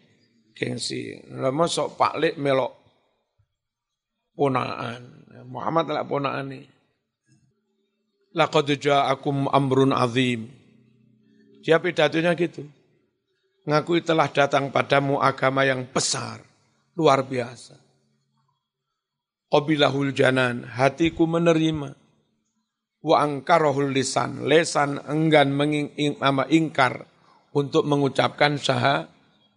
gengsi. 0.53 1.17
Lama 1.33 1.65
sok 1.65 1.97
paklik 1.97 2.37
melok 2.37 2.77
ponaan. 4.37 5.01
Muhammad 5.49 5.89
lah 5.89 6.05
ponaan 6.05 6.45
ini. 6.53 6.69
Laqad 8.37 8.69
ja'akum 8.69 9.49
amrun 9.49 9.97
azim. 9.97 10.45
Dia 11.65 11.81
pidatonya 11.81 12.37
gitu 12.37 12.69
ngakui 13.69 14.01
telah 14.01 14.25
datang 14.33 14.73
padamu 14.73 15.21
agama 15.21 15.61
yang 15.61 15.85
besar, 15.85 16.41
luar 16.97 17.21
biasa. 17.21 17.77
Qabilahul 19.49 20.13
janan, 20.17 20.65
hatiku 20.65 21.29
menerima. 21.29 21.93
Wa 22.99 23.23
angkarohul 23.23 23.95
lisan, 23.95 24.49
lesan 24.49 24.99
enggan 25.07 25.53
mengingkar 25.55 27.07
untuk 27.55 27.87
mengucapkan 27.87 28.59
sah 28.59 29.07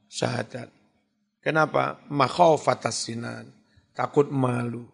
syahadat. 0.07 0.71
Kenapa? 1.43 1.99
Makhafatas 2.07 3.09
sinan, 3.09 3.51
takut 3.97 4.31
malu. 4.31 4.87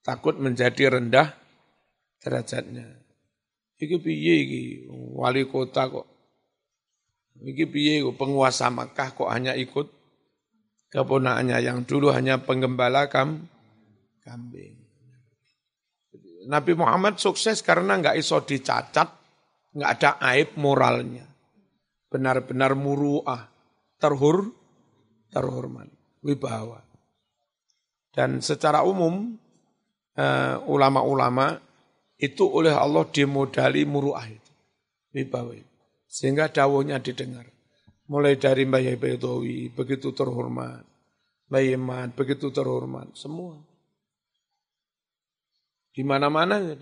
Takut 0.00 0.40
menjadi 0.40 0.96
rendah 0.96 1.36
derajatnya. 2.24 2.88
Iki 3.76 3.96
piye 4.00 4.34
iki 4.44 4.62
wali 4.88 5.44
kota 5.44 5.92
kok 5.92 6.19
Iki 7.38 7.64
piye 7.70 7.94
penguasa 8.18 8.68
Makkah 8.68 9.14
kok 9.14 9.30
hanya 9.30 9.54
ikut 9.54 9.86
keponakannya 10.90 11.58
yang 11.62 11.86
dulu 11.86 12.10
hanya 12.10 12.42
penggembala 12.42 13.06
kam, 13.06 13.46
kambing. 14.26 14.76
Nabi 16.50 16.72
Muhammad 16.74 17.20
sukses 17.22 17.62
karena 17.62 18.00
nggak 18.00 18.18
iso 18.18 18.42
dicacat, 18.42 19.08
nggak 19.76 19.90
ada 20.00 20.10
aib 20.34 20.58
moralnya. 20.58 21.24
Benar-benar 22.10 22.74
muruah, 22.74 23.46
terhur, 24.02 24.50
terhormat, 25.30 25.86
wibawa. 26.26 26.82
Dan 28.10 28.42
secara 28.42 28.82
umum 28.82 29.38
uh, 30.18 30.56
ulama-ulama 30.66 31.54
itu 32.18 32.42
oleh 32.50 32.74
Allah 32.74 33.06
dimodali 33.06 33.86
muruah 33.86 34.26
itu, 34.26 34.52
wibawa 35.14 35.54
itu. 35.54 35.69
Sehingga 36.10 36.50
dawuhnya 36.50 36.98
didengar. 36.98 37.46
Mulai 38.10 38.34
dari 38.34 38.66
Mbah 38.66 38.82
Bedowi, 38.98 39.70
begitu 39.70 40.10
terhormat. 40.10 40.82
Mbah 41.46 41.62
Yeman, 41.62 42.10
begitu 42.18 42.50
terhormat. 42.50 43.14
Semua. 43.14 43.54
Di 45.94 46.02
mana-mana. 46.02 46.74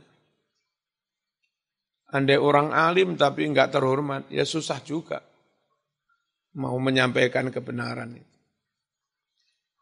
Andai 2.09 2.41
orang 2.41 2.73
alim 2.73 3.21
tapi 3.21 3.45
enggak 3.45 3.77
terhormat, 3.77 4.33
ya 4.33 4.49
susah 4.49 4.81
juga. 4.81 5.21
Mau 6.57 6.81
menyampaikan 6.81 7.53
kebenaran 7.53 8.17
itu. 8.17 8.37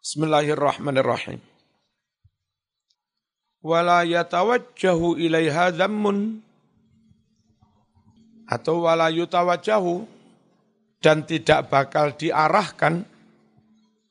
Bismillahirrahmanirrahim. 0.03 1.39
Wala 3.63 4.03
yatawajjahu 4.03 5.19
ilaiha 5.23 5.71
dhammun 5.71 6.46
atau 8.47 8.87
wala 8.87 9.11
yutawajahu 9.11 10.07
dan 11.03 11.27
tidak 11.27 11.71
bakal 11.71 12.15
diarahkan 12.15 13.05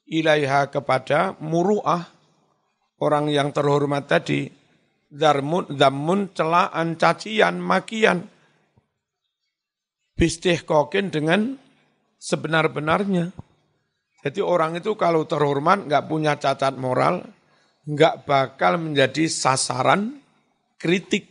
ilaiha 0.05 0.69
kepada 0.69 1.33
muruah 1.41 2.05
orang 3.01 3.31
yang 3.31 3.49
terhormat 3.49 4.05
tadi 4.05 4.47
darmun 5.09 5.71
damun 5.71 6.29
celaan 6.35 6.99
cacian 6.99 7.57
makian 7.57 8.27
bistih 10.15 10.63
kokin 10.63 11.11
dengan 11.11 11.59
sebenar-benarnya. 12.19 13.35
Jadi 14.25 14.41
orang 14.41 14.81
itu 14.81 14.97
kalau 14.97 15.27
terhormat 15.29 15.85
nggak 15.85 16.05
punya 16.09 16.33
cacat 16.41 16.73
moral 16.79 17.21
nggak 17.85 18.25
bakal 18.25 18.81
menjadi 18.81 19.29
sasaran 19.29 20.17
kritik, 20.81 21.29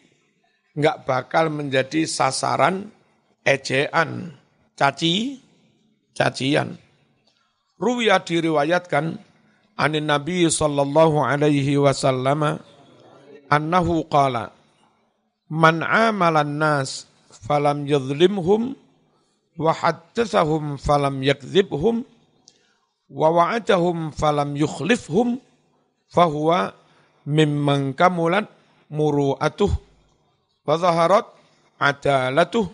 nggak 0.78 1.02
bakal 1.02 1.50
menjadi 1.50 2.06
sasaran 2.06 2.93
ejaan, 3.44 4.34
caci, 4.74 5.38
cacian. 6.16 6.80
Ruwiyah 7.76 8.24
diriwayatkan 8.24 9.20
anin 9.76 10.08
Nabi 10.08 10.48
sallallahu 10.48 11.20
alaihi 11.20 11.76
wasallam 11.76 12.58
annahu 13.52 14.06
qala 14.08 14.54
man 15.50 15.84
amalan 15.84 16.56
nas 16.56 17.06
falam 17.44 17.84
yadhlimhum 17.84 18.72
wa 19.60 19.70
haddathahum 19.70 20.80
falam 20.80 21.20
yakdzibhum 21.20 22.02
wa 23.10 23.28
wa'adahum 23.30 24.10
falam 24.16 24.56
yukhlifhum 24.58 25.38
fahuwa 26.10 26.74
mimman 27.28 27.94
kamulat 27.94 28.48
muru'atuh 28.90 29.70
wa 30.64 30.74
zaharat 30.80 31.28
adalatuh 31.78 32.66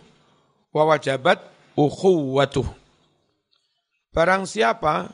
wa 0.71 0.83
wajabat 0.87 1.39
ukhuwatuh. 1.75 2.67
Barang 4.11 4.43
siapa 4.43 5.11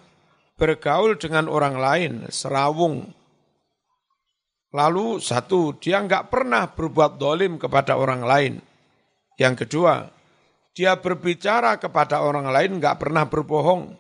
bergaul 0.58 1.22
dengan 1.22 1.46
orang 1.46 1.78
lain, 1.78 2.14
serawung, 2.34 3.14
lalu 4.74 5.22
satu, 5.22 5.78
dia 5.78 6.02
enggak 6.02 6.34
pernah 6.34 6.66
berbuat 6.74 7.22
dolim 7.22 7.62
kepada 7.62 7.94
orang 7.98 8.26
lain. 8.26 8.54
Yang 9.38 9.66
kedua, 9.66 10.10
dia 10.74 10.98
berbicara 10.98 11.78
kepada 11.78 12.26
orang 12.26 12.50
lain 12.50 12.82
enggak 12.82 12.98
pernah 12.98 13.30
berbohong. 13.30 13.94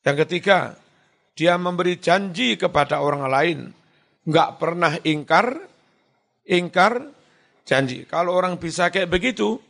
Yang 0.00 0.16
ketiga, 0.24 0.76
dia 1.36 1.60
memberi 1.60 2.00
janji 2.00 2.56
kepada 2.56 3.04
orang 3.04 3.28
lain, 3.28 3.58
enggak 4.24 4.56
pernah 4.56 4.96
ingkar, 5.04 5.60
ingkar 6.48 7.12
janji. 7.68 8.08
Kalau 8.08 8.32
orang 8.32 8.56
bisa 8.56 8.88
kayak 8.88 9.12
begitu, 9.12 9.60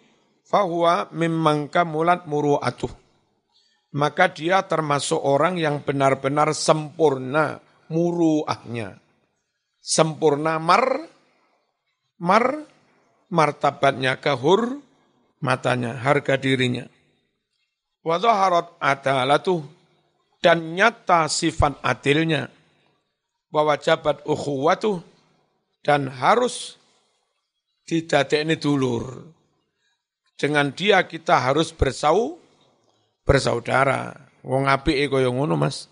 fahuwa 0.47 1.11
mimman 1.11 1.67
kamulat 1.67 2.25
muru'atuh. 2.25 2.91
Maka 3.97 4.31
dia 4.31 4.63
termasuk 4.67 5.19
orang 5.19 5.59
yang 5.59 5.83
benar-benar 5.83 6.55
sempurna 6.55 7.59
muru'ahnya. 7.91 8.99
Sempurna 9.83 10.59
mar, 10.59 11.07
mar, 12.19 12.67
martabatnya, 13.31 14.19
kehur, 14.19 14.83
matanya, 15.39 15.95
harga 16.03 16.35
dirinya. 16.35 16.85
Wadhaharat 18.03 18.75
adalatuh, 18.83 19.63
dan 20.43 20.75
nyata 20.75 21.31
sifat 21.31 21.79
adilnya. 21.81 22.51
Bahwa 23.49 23.79
jabat 23.79 24.27
ukhuwatuh, 24.27 25.01
dan 25.87 26.11
harus 26.11 26.75
tidak 27.87 28.35
ini 28.35 28.59
dulur 28.59 29.36
dengan 30.37 30.71
dia 30.71 31.03
kita 31.05 31.41
harus 31.41 31.73
bersau 31.73 32.37
bersaudara. 33.25 34.15
Wong 34.47 34.71
apike 34.71 35.11
kaya 35.11 35.33
ngono, 35.33 35.59
Mas. 35.59 35.91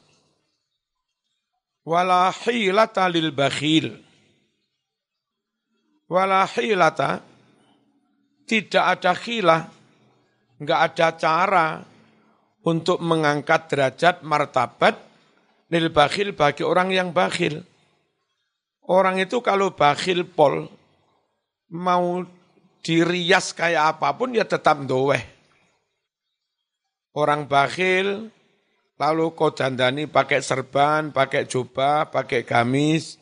Wala 1.85 2.31
hilata 2.31 3.11
lil 3.11 3.35
bakhil. 3.35 3.99
Wala 6.07 6.47
hilata 6.47 7.21
tidak 8.45 8.85
ada 9.01 9.13
khilah, 9.17 9.63
enggak 10.61 10.81
ada 10.93 11.09
cara 11.17 11.67
untuk 12.65 13.01
mengangkat 13.01 13.73
derajat 13.73 14.21
martabat 14.21 14.97
lil 15.73 15.89
bakhil 15.89 16.37
bagi 16.37 16.61
orang 16.61 16.93
yang 16.93 17.11
bakhil. 17.13 17.65
Orang 18.85 19.17
itu 19.17 19.41
kalau 19.41 19.73
bakhil 19.73 20.29
pol 20.29 20.69
mau 21.73 22.21
dirias 22.85 23.57
kayak 23.57 23.97
apa 23.97 24.13
pun 24.13 24.37
ya 24.37 24.45
tetap 24.45 24.85
doeh. 24.85 25.25
Orang 27.17 27.49
bakhil, 27.49 28.29
lalu 29.01 29.25
kau 29.33 29.55
dandani 29.57 30.05
pakai 30.05 30.45
serban, 30.45 31.09
pakai 31.15 31.49
jubah, 31.49 32.13
pakai 32.13 32.45
gamis, 32.45 33.17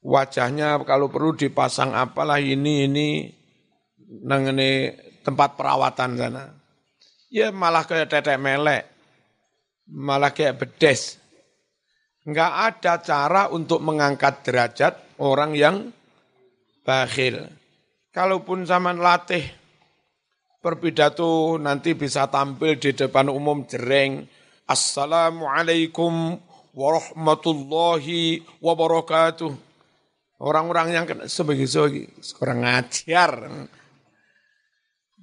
wajahnya 0.00 0.80
kalau 0.88 1.12
perlu 1.12 1.36
dipasang 1.36 1.92
apalah 1.92 2.40
ini, 2.40 2.88
ini, 2.88 3.08
nangene 4.24 4.96
tempat 5.20 5.58
perawatan 5.58 6.16
sana. 6.16 6.44
Ya 7.28 7.52
malah 7.52 7.84
kayak 7.84 8.08
tetek 8.08 8.40
melek, 8.40 8.88
malah 9.84 10.32
kayak 10.32 10.64
bedes. 10.64 11.20
Enggak 12.24 12.52
ada 12.72 12.92
cara 13.04 13.42
untuk 13.52 13.84
mengangkat 13.84 14.44
derajat 14.44 14.94
orang 15.20 15.52
yang 15.52 15.92
bakhil. 16.84 17.48
Kalaupun 18.08 18.64
zaman 18.64 19.04
latih 19.04 19.44
berpidato 20.64 21.60
nanti 21.60 21.92
bisa 21.92 22.24
tampil 22.32 22.80
di 22.80 22.96
depan 22.96 23.28
umum 23.28 23.68
jereng. 23.68 24.24
Assalamualaikum 24.64 26.40
warahmatullahi 26.72 28.40
wabarakatuh. 28.64 29.52
Orang-orang 30.40 30.88
yang 30.94 31.04
sebagai 31.28 31.68
sebagai 31.68 32.08
seorang 32.24 32.58
ngajar 32.64 33.32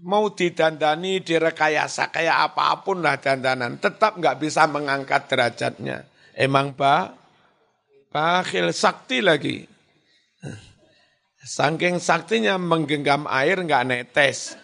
mau 0.05 0.29
didandani, 0.29 1.25
direkayasa 1.25 2.13
kayak 2.13 2.53
apa 2.53 2.85
pun 2.85 3.01
lah 3.01 3.17
dandanan, 3.17 3.81
tetap 3.81 4.21
nggak 4.21 4.37
bisa 4.37 4.69
mengangkat 4.69 5.25
derajatnya. 5.25 6.05
Emang 6.37 6.77
pak, 6.77 7.17
bakhil 8.13 8.69
sakti 8.75 9.25
lagi. 9.25 9.74
Saking 11.45 12.01
saktinya 12.01 12.57
menggenggam 12.57 13.29
air 13.29 13.61
nggak 13.61 13.85
netes. 13.85 14.57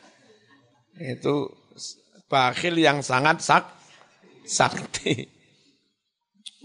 Itu 0.98 1.54
bakhil 2.26 2.82
yang 2.82 3.06
sangat 3.06 3.46
sak, 3.46 3.70
sakti. 4.50 5.30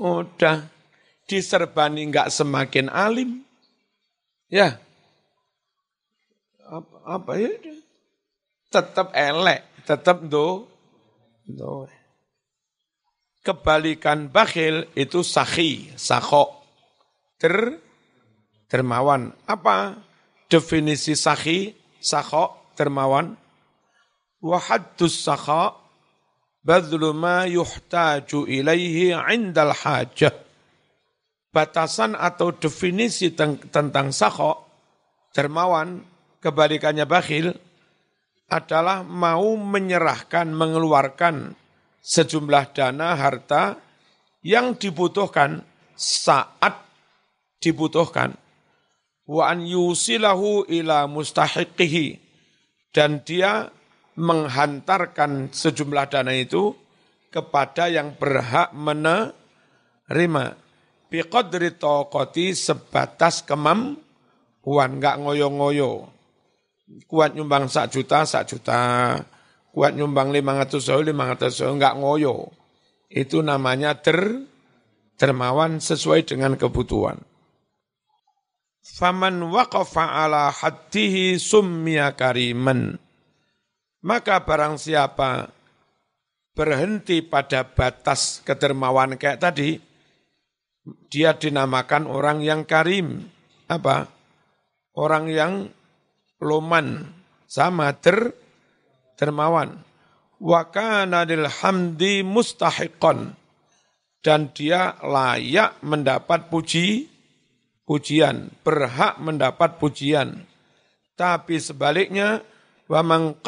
Udah 0.01 0.65
diserbani 1.29 2.09
nggak 2.09 2.33
semakin 2.33 2.89
alim. 2.89 3.45
Ya. 4.49 4.81
Apa, 6.65 6.97
apa 7.21 7.33
ya? 7.37 7.53
Tetap 8.73 9.13
elek, 9.13 9.69
tetap 9.85 10.25
do. 10.25 10.65
do. 11.45 11.85
Kebalikan 13.45 14.33
bakhil 14.33 14.89
itu 14.97 15.21
sahi, 15.21 15.93
sakho. 15.93 16.57
Ter, 17.37 17.85
dermawan. 18.73 19.37
Apa? 19.45 20.06
Definisi 20.47 21.15
sahi, 21.19 21.75
sakho, 21.99 22.75
dermawan. 22.79 23.35
Wahaddus 24.43 25.27
sakha, 25.27 25.75
badlu 26.63 27.11
ma 27.17 27.47
yuhtaju 27.47 28.47
ilaihi 28.47 29.15
indal 29.33 29.75
hajah. 29.75 30.35
Batasan 31.51 32.13
atau 32.15 32.53
definisi 32.53 33.33
tentang 33.73 34.13
sakho, 34.13 34.61
dermawan, 35.33 36.05
kebalikannya 36.39 37.09
bakhil, 37.09 37.57
adalah 38.47 39.03
mau 39.03 39.59
menyerahkan, 39.59 40.47
mengeluarkan 40.53 41.57
sejumlah 41.99 42.65
dana 42.71 43.19
harta 43.19 43.75
yang 44.47 44.79
dibutuhkan 44.79 45.67
saat 45.99 46.87
dibutuhkan 47.59 48.46
wa 49.27 49.51
an 49.51 49.67
yusilahu 49.67 50.67
ila 50.71 51.11
mustahiqihi. 51.11 52.23
Dan 52.95 53.21
dia 53.27 53.69
menghantarkan 54.17 55.53
sejumlah 55.53 56.09
dana 56.09 56.33
itu 56.33 56.73
kepada 57.29 57.93
yang 57.93 58.17
berhak 58.17 58.73
menerima. 58.73 60.57
Biqadri 61.07 61.77
taqati 61.77 62.57
sebatas 62.57 63.45
kemampuan 63.45 64.97
enggak 64.97 65.21
ngoyo-ngoyo. 65.21 66.09
Kuat 67.05 67.37
nyumbang 67.37 67.69
sak 67.69 67.93
juta 67.93 68.25
sak 68.25 68.49
juta. 68.49 69.21
Kuat 69.77 69.93
nyumbang 69.93 70.33
500 70.33 70.81
ribu 71.05 71.13
500 71.13 71.61
ribu 71.61 71.73
enggak 71.77 71.95
ngoyo. 72.01 72.37
Itu 73.13 73.45
namanya 73.45 74.01
ter 74.01 74.49
dermawan 75.21 75.79
sesuai 75.79 76.25
dengan 76.25 76.57
kebutuhan 76.57 77.21
Faman 78.87 79.51
waqafa 79.51 80.23
ala 80.23 80.55
haddihi 80.55 81.43
summiya 81.43 82.15
kariman. 82.15 82.95
Maka 84.07 84.47
barang 84.47 84.79
siapa 84.79 85.51
berhenti 86.55 87.21
pada 87.27 87.67
batas 87.67 88.41
kedermawan 88.47 89.19
kayak 89.19 89.43
tadi, 89.43 89.83
dia 91.11 91.35
dinamakan 91.35 92.07
orang 92.07 92.39
yang 92.47 92.63
karim. 92.63 93.27
Apa? 93.67 94.07
Orang 94.95 95.27
yang 95.29 95.67
loman, 96.39 97.11
sama 97.51 97.91
ter, 97.99 98.33
dermawan. 99.19 99.83
Wa 100.39 100.71
kana 100.71 101.27
hamdi 101.61 102.23
mustahiqan. 102.23 103.35
Dan 104.23 104.51
dia 104.55 104.95
layak 105.03 105.83
mendapat 105.83 106.51
puji, 106.51 107.16
pujian, 107.87 108.51
berhak 108.67 109.23
mendapat 109.23 109.79
pujian. 109.79 110.45
Tapi 111.17 111.57
sebaliknya, 111.63 112.45
wa 112.91 113.01
man 113.01 113.39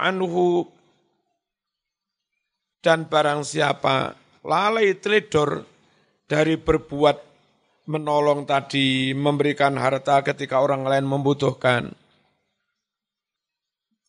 anhu 0.00 0.64
dan 2.80 3.04
barang 3.10 3.44
siapa 3.44 4.16
lalai 4.46 4.96
teledor 4.96 5.64
dari 6.24 6.56
berbuat 6.56 7.16
menolong 7.84 8.48
tadi, 8.48 9.12
memberikan 9.12 9.76
harta 9.76 10.24
ketika 10.24 10.64
orang 10.64 10.88
lain 10.88 11.04
membutuhkan. 11.04 11.92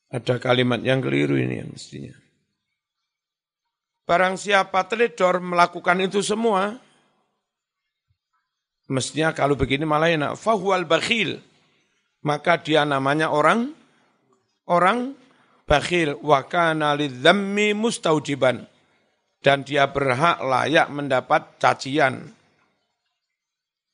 Ada 0.07 0.39
kalimat 0.39 0.79
yang 0.79 1.03
keliru 1.03 1.35
ini 1.35 1.59
yang 1.59 1.75
mestinya. 1.75 2.15
Barang 4.05 4.37
siapa 4.39 4.85
teledor 4.87 5.41
melakukan 5.41 5.97
itu 5.99 6.23
semua, 6.23 6.77
mestinya 8.89 9.33
kalau 9.33 9.57
begini 9.57 9.83
malah 9.87 10.11
enak. 10.11 10.33
Fahual 10.37 10.85
bakhil. 10.85 11.41
Maka 12.25 12.57
dia 12.57 12.81
namanya 12.85 13.29
orang, 13.29 13.73
orang 14.65 15.13
bakhil. 15.69 16.17
Wa 16.21 16.45
kana 16.45 16.97
mustaujiban. 17.77 18.65
Dan 19.45 19.61
dia 19.61 19.85
berhak 19.85 20.41
layak 20.41 20.89
mendapat 20.89 21.61
cacian, 21.61 22.33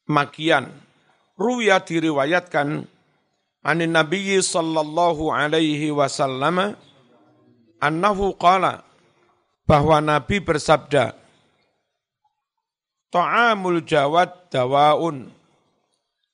makian. 0.07 0.71
Ruya 1.35 1.83
diriwayatkan 1.83 2.87
anin 3.59 3.91
Nabi 3.91 4.39
sallallahu 4.39 5.27
alaihi 5.27 5.91
wasallam 5.91 6.71
annahu 7.83 8.31
qala 8.39 8.87
bahwa 9.67 9.99
Nabi 9.99 10.39
bersabda, 10.39 11.19
Ta'amul 13.11 13.83
jawad 13.83 14.47
dawaun, 14.47 15.27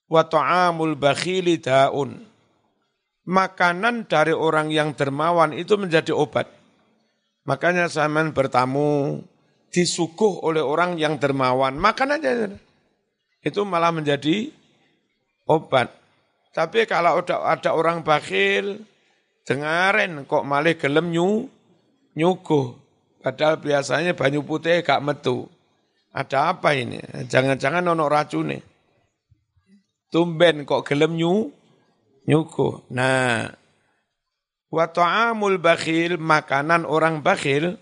wa 0.05 0.21
ta'amul 0.21 0.93
bakhili 0.93 1.57
daun. 1.57 2.21
Makanan 3.27 4.05
dari 4.05 4.31
orang 4.31 4.69
yang 4.71 4.93
dermawan 4.93 5.51
itu 5.57 5.73
menjadi 5.75 6.13
obat. 6.13 6.47
Makanya 7.49 7.89
zaman 7.89 8.31
bertamu, 8.31 9.19
disuguh 9.73 10.45
oleh 10.45 10.61
orang 10.63 10.95
yang 11.01 11.17
dermawan, 11.17 11.75
makan 11.75 12.15
aja. 12.15 12.55
Itu 13.41 13.65
malah 13.65 13.91
menjadi 13.91 14.53
obat. 15.49 15.91
Tapi 16.53 16.85
kalau 16.85 17.25
ada, 17.25 17.41
ada 17.57 17.73
orang 17.73 18.05
bakhil, 18.05 18.85
dengarin 19.49 20.23
kok 20.29 20.45
malah 20.45 20.77
gelem 20.77 21.09
nyu, 21.09 21.49
nyuguh. 22.13 22.77
Padahal 23.25 23.59
biasanya 23.59 24.13
banyu 24.13 24.45
putih 24.45 24.85
gak 24.85 25.03
metu. 25.03 25.49
Ada 26.17 26.57
apa 26.57 26.73
ini? 26.73 26.97
Jangan-jangan 27.29 27.85
racun 28.09 28.49
nih. 28.49 28.63
Tumben 30.09 30.65
kok 30.65 30.81
gelem 30.81 31.13
nyu, 31.13 31.53
nyuko. 32.25 32.89
Nah, 32.89 33.45
wa 34.73 34.85
ta'amul 34.89 35.61
bakhil, 35.61 36.17
makanan 36.17 36.89
orang 36.89 37.21
bakhil, 37.21 37.77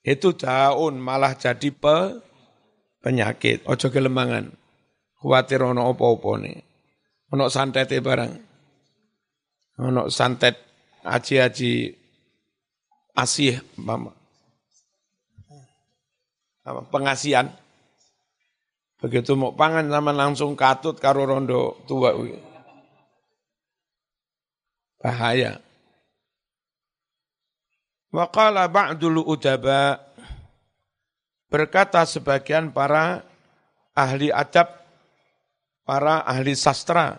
itu 0.00 0.32
daun 0.32 0.96
malah 0.96 1.36
jadi 1.36 1.68
pe, 1.68 2.24
penyakit. 3.04 3.68
Ojo 3.68 3.92
gelemangan. 3.92 4.56
Khawatir 5.20 5.60
ono 5.60 5.84
opo-opo 5.92 6.40
nih. 6.40 6.56
Ono 7.36 7.52
santet 7.52 7.92
barang. 7.92 8.32
Ono 9.84 10.08
santet 10.08 10.56
aji-aji 11.04 11.92
asih 13.20 13.60
mama 13.76 14.19
apa, 16.70 16.82
pengasian. 16.88 17.50
Begitu 19.00 19.32
mau 19.32 19.56
pangan 19.56 19.88
sama 19.88 20.12
langsung 20.12 20.52
katut 20.54 21.00
karo 21.00 21.24
rondo 21.24 21.80
tua. 21.88 22.12
Bahaya. 25.00 25.56
Waqala 28.10 28.68
ba'dul 28.68 29.22
udaba 29.22 30.02
berkata 31.48 32.04
sebagian 32.04 32.74
para 32.74 33.22
ahli 33.96 34.28
adab, 34.28 34.68
para 35.86 36.22
ahli 36.26 36.52
sastra, 36.54 37.18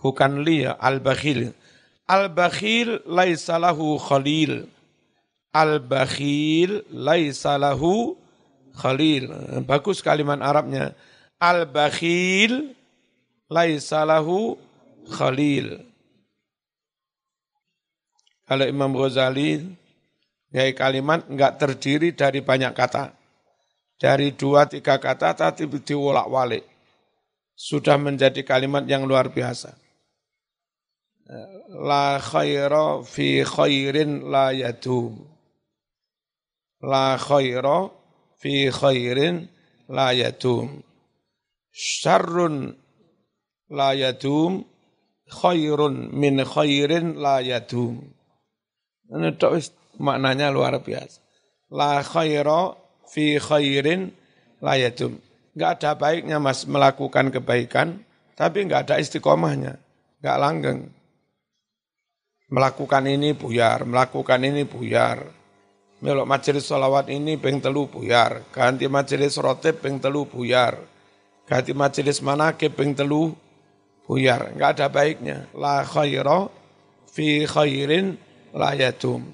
bukan 0.00 0.40
li 0.40 0.64
al-bakhil. 0.64 1.52
Al-bakhil 2.08 3.06
laisalahu 3.06 4.00
khalil 4.00 4.66
Al-bakhil 5.50 6.86
laisa 6.94 7.58
lahu 7.58 8.14
khalil. 8.78 9.34
Bagus 9.66 9.98
kalimat 9.98 10.38
Arabnya. 10.38 10.94
Al-bakhil 11.42 12.70
laisa 13.50 14.06
lahu 14.06 14.54
khalil. 15.10 15.82
Kalau 18.46 18.66
Imam 18.66 18.94
Ghazali 18.94 19.62
ya 20.50 20.66
kalimat 20.74 21.26
enggak 21.26 21.58
terdiri 21.58 22.14
dari 22.14 22.42
banyak 22.42 22.70
kata. 22.74 23.14
Dari 24.00 24.32
dua 24.32 24.70
tiga 24.70 25.02
kata 25.02 25.34
tapi 25.34 25.66
diwolak-walik. 25.66 26.62
Sudah 27.58 27.98
menjadi 27.98 28.40
kalimat 28.46 28.86
yang 28.86 29.04
luar 29.04 29.34
biasa. 29.34 29.74
La 31.74 32.18
khaira 32.18 33.02
fi 33.06 33.46
khairin 33.46 34.26
la 34.26 34.50
yadum 34.50 35.29
la 36.80 37.20
khaira 37.20 37.92
fi 38.40 38.72
khairin 38.72 39.48
la 39.88 40.12
yadum. 40.16 40.80
Syarrun 41.70 42.74
la 43.70 43.92
yadum, 43.92 44.64
khairun 45.28 46.10
min 46.16 46.40
khairin 46.44 47.20
la 47.20 47.44
yadum. 47.44 48.00
Ini 49.10 49.36
maknanya 50.00 50.48
luar 50.48 50.80
biasa. 50.80 51.20
La 51.70 52.00
khaira 52.02 52.74
fi 53.06 53.36
khairin 53.36 54.10
la 54.64 54.80
yadum. 54.80 55.20
Enggak 55.50 55.82
ada 55.82 55.92
baiknya 55.98 56.38
mas 56.38 56.64
melakukan 56.64 57.28
kebaikan, 57.34 58.06
tapi 58.38 58.64
enggak 58.64 58.88
ada 58.88 59.02
istiqomahnya, 59.02 59.76
enggak 60.22 60.36
langgeng. 60.40 60.80
Melakukan 62.50 63.06
ini 63.06 63.34
buyar, 63.34 63.86
melakukan 63.86 64.42
ini 64.42 64.66
buyar 64.66 65.39
melok 66.00 66.26
majelis 66.26 66.64
solawat 66.64 67.12
ini 67.12 67.36
peng 67.36 67.60
telu 67.60 67.84
buyar, 67.84 68.48
ganti 68.48 68.88
majelis 68.88 69.36
rotib 69.36 69.84
peng 69.84 70.00
telu 70.00 70.24
buyar, 70.24 70.80
ganti 71.44 71.76
majelis 71.76 72.24
manakib 72.24 72.72
peng 72.72 72.96
telu 72.96 73.36
buyar, 74.08 74.56
enggak 74.56 74.80
ada 74.80 74.86
baiknya. 74.88 75.38
La 75.52 75.84
khaira 75.84 76.48
fi 77.04 77.44
khairin 77.44 78.16
la 78.56 78.72
yadum. 78.72 79.28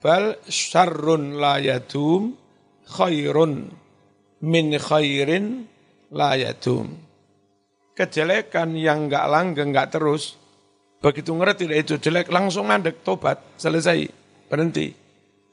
Bal 0.00 0.38
syarrun 0.48 1.36
la 1.36 1.60
yadum 1.60 2.38
khairun 2.86 3.68
min 4.46 4.66
khairin 4.78 5.66
la 6.14 6.38
yadum. 6.38 6.86
Kejelekan 7.98 8.78
yang 8.78 9.10
enggak 9.10 9.26
langgeng, 9.26 9.74
enggak 9.74 9.92
terus, 9.92 10.38
begitu 11.02 11.34
ngerti 11.34 11.66
itu 11.68 11.98
jelek 11.98 12.30
langsung 12.30 12.70
ngandek 12.70 13.02
tobat, 13.02 13.42
selesai, 13.58 14.08
berhenti 14.48 15.09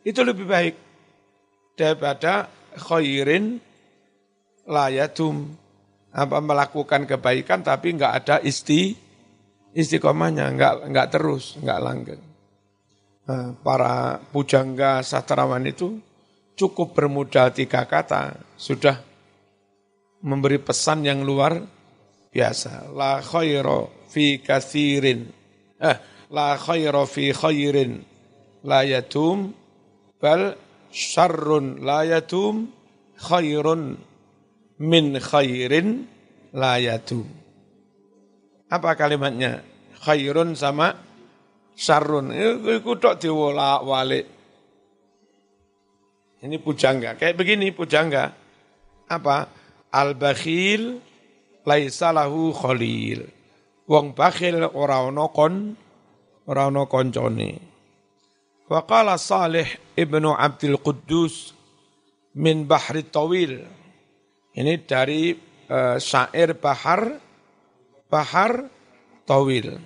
itu 0.08 0.24
lebih 0.24 0.48
baik 0.48 0.76
daripada 1.76 2.48
khairin 2.80 3.60
layadum 4.63 5.52
apa 6.15 6.39
melakukan 6.39 7.04
kebaikan 7.04 7.60
tapi 7.60 7.91
enggak 7.91 8.24
ada 8.24 8.36
isti 8.39 8.96
istiqomahnya 9.76 10.48
enggak 10.48 10.74
enggak 10.88 11.08
terus 11.12 11.60
enggak 11.60 11.80
langgeng. 11.84 12.24
Nah, 13.28 13.52
para 13.60 14.24
pujangga 14.32 15.04
sastrawan 15.04 15.67
itu 15.67 16.00
cukup 16.56 16.96
bermodal 16.96 17.52
tiga 17.52 17.84
kata 17.84 18.39
sudah 18.56 19.04
memberi 20.23 20.63
pesan 20.63 21.04
yang 21.04 21.27
luar 21.27 21.60
biasa. 22.31 22.88
La 22.96 23.19
khaira 23.19 23.92
fi 24.08 24.40
kathirin. 24.40 25.27
Eh 25.84 25.98
la 26.31 26.56
khaira 26.56 27.04
fi 27.04 27.36
khairin 27.36 28.00
la 28.63 28.88
yatum 28.88 29.67
bal 30.18 30.58
syarrun 30.90 31.82
la 31.86 32.06
yatum 32.06 32.70
khairun 33.18 33.98
min 34.82 35.18
khairin 35.18 36.06
la 36.54 36.78
yatum. 36.82 37.26
Apa 38.68 38.94
kalimatnya? 39.00 39.63
Khairun 40.04 40.54
sama 40.54 40.94
syarrun. 41.74 42.36
Iku 42.65 43.00
tok 43.00 43.22
diwolak-walik. 43.22 44.26
Ini 46.44 46.58
pujangga. 46.62 47.18
Kayak 47.18 47.38
begini 47.40 47.74
pujangga. 47.74 48.30
Apa? 49.10 49.50
Al-bakhil 49.90 51.00
laisa 51.65 52.13
lahu 52.13 52.54
khalil. 52.54 53.26
Wong 53.88 54.12
bakhil 54.12 54.62
ora 54.76 55.08
ana 55.08 55.32
kon 55.32 55.74
ora 56.46 56.68
ana 56.68 56.84
koncone. 56.86 57.77
Qala 58.68 59.15
Salih 59.15 59.68
ibnu 59.96 60.36
Abdul 60.36 60.76
Quddus 60.84 61.56
min 62.36 62.68
Bahri 62.68 63.08
Tawil. 63.08 63.63
Ini 64.58 64.74
dari 64.84 65.32
uh, 65.72 65.96
syair 65.96 66.52
Bahar 66.58 67.28
bahar 68.08 68.68
tawil. 69.28 69.80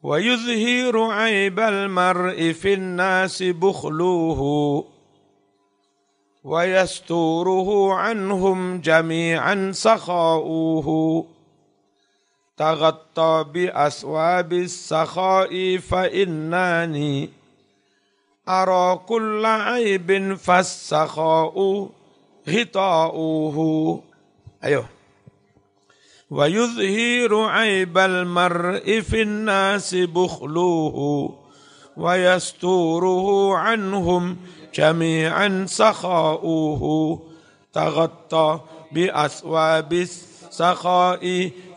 Wa 0.00 0.16
yuzhiru 0.16 1.12
aibal 1.12 1.92
mar'i 1.92 2.56
fin 2.56 2.96
nasi 2.96 3.52
bukhluhu 3.52 4.88
wa 6.40 6.60
yasturuhu 6.64 7.92
anhum 7.92 8.80
jami'an 8.80 9.76
sakha'uhu 9.76 11.28
taghatta 12.60 13.48
bi 13.48 13.72
aswabis 13.72 14.92
sakha'i 14.92 15.80
fa 15.80 16.04
innani 16.12 17.32
ara 18.44 19.00
kulla 19.08 19.80
aibin 19.80 20.36
fassakha'u 20.36 21.88
hita'uhu 22.44 24.04
ayo 24.60 24.84
wa 26.28 26.44
yuzhiru 26.44 27.48
aibal 27.48 28.28
mar'i 28.28 29.00
fin 29.00 29.48
nasi 29.48 30.04
bukhluhu 30.04 31.32
wa 31.96 32.12
yasturuhu 32.12 33.56
anhum 33.56 34.36
jami'an 34.68 35.64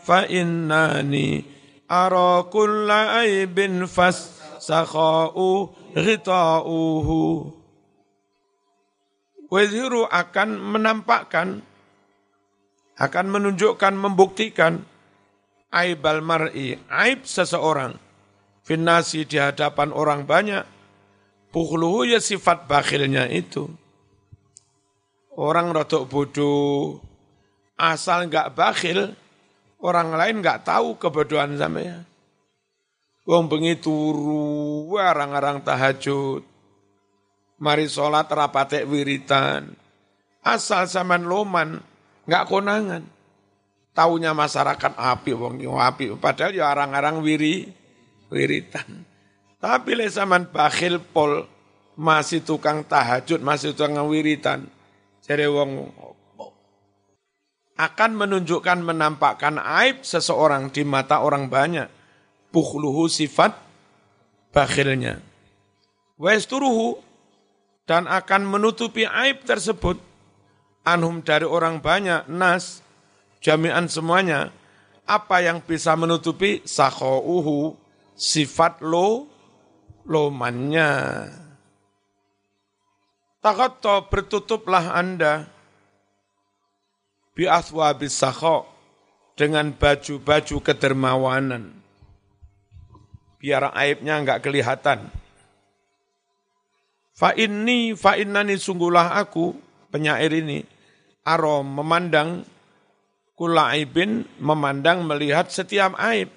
fa 0.04 0.28
innani 0.28 1.40
ara 1.88 2.44
kulla 2.52 3.24
aibin 3.24 3.88
fas 3.88 4.36
sakha'u 4.60 5.72
ghita'uhu 5.96 7.64
Wazhiru 9.54 10.10
akan 10.10 10.58
menampakkan 10.58 11.62
akan 12.98 13.26
menunjukkan, 13.30 13.94
membuktikan 13.94 14.82
aib 15.70 16.02
al-mar'i, 16.02 16.78
aib 16.90 17.22
seseorang, 17.22 17.94
finasi 18.66 19.26
di 19.26 19.38
hadapan 19.38 19.94
orang 19.94 20.26
banyak, 20.26 20.62
bukhluhu 21.54 22.06
ya 22.06 22.18
sifat 22.18 22.66
bakhilnya 22.66 23.30
itu. 23.30 23.70
Orang 25.34 25.74
rotok 25.74 26.06
bodoh, 26.06 27.02
asal 27.78 28.30
enggak 28.30 28.54
bakhil, 28.54 29.14
orang 29.84 30.16
lain 30.16 30.40
enggak 30.40 30.64
tahu 30.64 30.96
kebodohan 30.96 31.60
sampean. 31.60 32.08
Wong 33.24 33.48
bengi 33.48 33.80
turu, 33.80 34.96
arang-arang 34.96 35.64
tahajud. 35.64 36.44
Mari 37.60 37.88
sholat 37.88 38.28
rapatek 38.28 38.84
wiritan. 38.84 39.72
Asal 40.44 40.84
zaman 40.84 41.24
loman, 41.24 41.80
nggak 42.28 42.44
konangan. 42.48 43.04
Taunya 43.96 44.36
masyarakat 44.36 44.92
api, 44.92 45.32
wong 45.32 45.64
api. 45.64 46.12
Padahal 46.20 46.52
ya 46.52 46.68
arang-arang 46.68 47.24
wiri, 47.24 47.64
wiritan. 48.28 49.08
Tapi 49.56 49.96
le 49.96 50.04
zaman 50.12 50.52
bakhil 50.52 51.00
pol, 51.00 51.48
masih 51.96 52.44
tukang 52.44 52.84
tahajud, 52.84 53.40
masih 53.40 53.72
tukang 53.72 54.04
wiritan. 54.10 54.68
Jadi 55.24 55.48
wong 55.48 55.88
akan 57.74 58.10
menunjukkan 58.14 58.86
menampakkan 58.86 59.58
aib 59.58 60.06
seseorang 60.06 60.70
di 60.70 60.86
mata 60.86 61.22
orang 61.22 61.50
banyak. 61.50 61.90
Bukhluhu 62.54 63.10
sifat 63.10 63.58
bakhilnya. 64.54 65.18
Westuruhu 66.14 67.02
dan 67.84 68.06
akan 68.06 68.46
menutupi 68.46 69.02
aib 69.02 69.42
tersebut 69.42 69.98
anhum 70.86 71.24
dari 71.24 71.42
orang 71.42 71.82
banyak, 71.82 72.30
nas, 72.30 72.84
jami'an 73.42 73.90
semuanya, 73.90 74.54
apa 75.04 75.42
yang 75.42 75.58
bisa 75.64 75.98
menutupi 75.98 76.62
sakhouhu, 76.62 77.74
sifat 78.14 78.84
lo, 78.84 79.26
lomannya. 80.06 80.92
Takotto 83.44 84.08
bertutuplah 84.08 84.96
Anda 84.96 85.53
bi 87.34 87.50
aswabis 87.50 88.14
sakho 88.14 88.64
dengan 89.34 89.74
baju-baju 89.74 90.56
kedermawanan. 90.62 91.74
Biar 93.42 93.74
aibnya 93.74 94.22
enggak 94.22 94.40
kelihatan. 94.46 95.10
Fa 97.14 97.34
inni 97.36 97.94
fa 97.94 98.16
innani 98.16 98.58
sungguhlah 98.58 99.18
aku 99.20 99.54
penyair 99.90 100.32
ini 100.34 100.66
arom 101.22 101.62
memandang 101.62 102.42
kula 103.34 103.74
aibin 103.74 104.26
memandang 104.38 105.02
melihat 105.04 105.50
setiap 105.50 105.94
aib. 105.98 106.30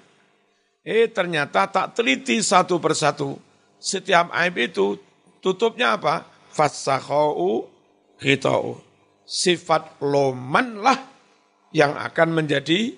Eh 0.82 1.06
ternyata 1.10 1.66
tak 1.70 1.98
teliti 1.98 2.38
satu 2.42 2.78
persatu. 2.78 3.38
Setiap 3.78 4.30
aib 4.34 4.58
itu 4.58 4.98
tutupnya 5.38 5.94
apa? 5.98 6.26
Fasakhau 6.50 7.70
hitau 8.18 8.87
sifat 9.28 10.00
lomanlah 10.00 10.96
yang 11.76 11.92
akan 11.92 12.32
menjadi 12.32 12.96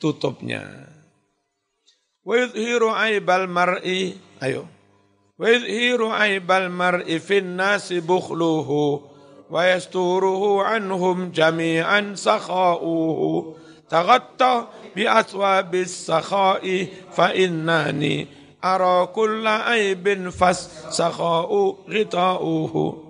tutupnya. 0.00 0.64
Wa 2.24 2.34
yudhiru 2.40 2.88
aibal 2.88 3.44
mar'i, 3.44 4.16
ayo. 4.40 4.64
Wa 5.36 5.52
yudhiru 5.52 6.08
aibal 6.08 6.72
mar'i 6.72 7.20
fin 7.20 7.60
nasi 7.60 8.00
bukhluhu 8.00 9.04
wa 9.52 9.60
yasturuhu 9.68 10.64
anhum 10.64 11.28
jami'an 11.28 12.16
sakha'uhu 12.16 13.60
Tagatta 13.90 14.70
bi 14.94 15.02
aswabis 15.02 16.06
sakha'i 16.06 16.86
fa 17.10 17.34
innani 17.34 18.30
ara 18.62 19.10
kulla 19.10 19.66
aibin 19.66 20.30
fas 20.30 20.70
sakha'u 20.94 21.90
ghita'uhu 21.90 23.09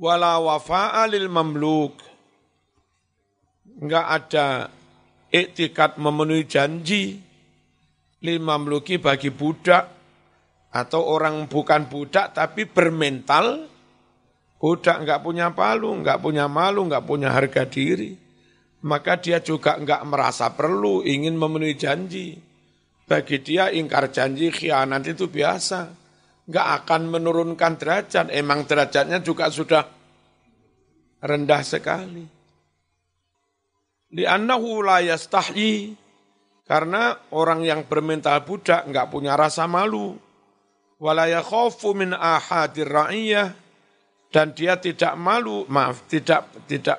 wala 0.00 0.40
wafa'a 0.40 1.08
lil 1.08 1.28
mamluk. 1.28 1.96
Enggak 3.76 4.06
ada 4.08 4.46
iktikat 5.28 6.00
memenuhi 6.00 6.48
janji 6.48 7.20
lil 8.24 8.38
mamluki 8.40 8.96
bagi 8.96 9.28
budak 9.28 9.92
atau 10.72 11.04
orang 11.04 11.44
bukan 11.48 11.88
budak 11.88 12.32
tapi 12.32 12.64
bermental 12.64 13.68
budak 14.56 15.04
enggak 15.04 15.20
punya 15.20 15.52
palu, 15.52 15.92
enggak 15.92 16.20
punya 16.24 16.48
malu, 16.48 16.88
enggak 16.88 17.04
punya 17.04 17.28
harga 17.32 17.68
diri. 17.68 18.16
Maka 18.86 19.20
dia 19.20 19.44
juga 19.44 19.76
enggak 19.76 20.04
merasa 20.08 20.52
perlu 20.52 21.04
ingin 21.04 21.36
memenuhi 21.36 21.76
janji. 21.76 22.38
Bagi 23.06 23.38
dia 23.38 23.70
ingkar 23.70 24.10
janji, 24.10 24.50
khianat 24.50 25.06
itu 25.06 25.30
biasa 25.30 26.05
Nggak 26.46 26.68
akan 26.82 27.02
menurunkan 27.10 27.72
derajat. 27.78 28.26
Emang 28.30 28.64
derajatnya 28.64 29.18
juga 29.22 29.50
sudah 29.50 29.84
rendah 31.22 31.62
sekali. 31.66 32.24
Li'annahu 34.14 34.82
la 34.86 35.02
yastahyi. 35.02 35.94
Karena 36.66 37.14
orang 37.30 37.62
yang 37.62 37.86
bermental 37.86 38.42
budak 38.42 38.90
nggak 38.90 39.06
punya 39.10 39.38
rasa 39.38 39.70
malu. 39.70 40.18
Wala 40.98 41.30
yakhafu 41.30 41.94
min 41.94 42.10
ahadir 42.16 42.88
ra'iyah 42.88 43.66
dan 44.36 44.52
dia 44.52 44.76
tidak 44.76 45.14
malu, 45.14 45.64
maaf, 45.70 46.04
tidak 46.10 46.48
tidak 46.66 46.98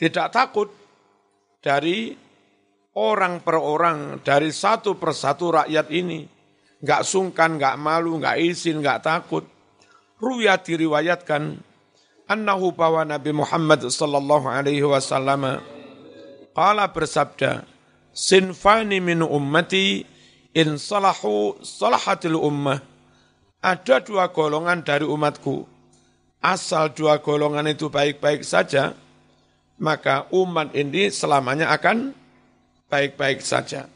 tidak 0.00 0.26
takut 0.32 0.68
dari 1.60 2.16
orang 2.96 3.44
per 3.44 3.56
orang, 3.60 4.24
dari 4.24 4.48
satu 4.48 4.96
persatu 4.96 5.52
rakyat 5.62 5.86
ini. 5.92 6.20
Enggak 6.82 7.06
sungkan, 7.06 7.56
enggak 7.56 7.78
malu, 7.78 8.18
enggak 8.18 8.42
izin, 8.42 8.82
enggak 8.82 9.06
takut. 9.06 9.46
Ruwiyat 10.18 10.66
diriwayatkan, 10.66 11.62
annahu 12.26 12.74
bahwa 12.74 13.06
Nabi 13.06 13.30
Muhammad 13.34 13.86
sallallahu 13.86 14.46
alaihi 14.50 14.82
wasallam 14.82 15.62
qala 16.54 16.90
bersabda, 16.90 17.62
sinfani 18.10 18.98
min 18.98 19.22
ummati 19.22 20.02
in 20.54 20.78
salahu 20.78 21.58
salahatil 21.62 22.38
ummah. 22.38 22.82
Ada 23.62 24.02
dua 24.02 24.26
golongan 24.34 24.82
dari 24.82 25.06
umatku 25.06 25.70
asal 26.42 26.90
dua 26.90 27.22
golongan 27.22 27.70
itu 27.70 27.86
baik-baik 27.86 28.42
saja, 28.42 28.98
maka 29.78 30.26
umat 30.34 30.74
ini 30.74 31.08
selamanya 31.08 31.70
akan 31.70 32.10
baik-baik 32.90 33.40
saja. 33.40 33.86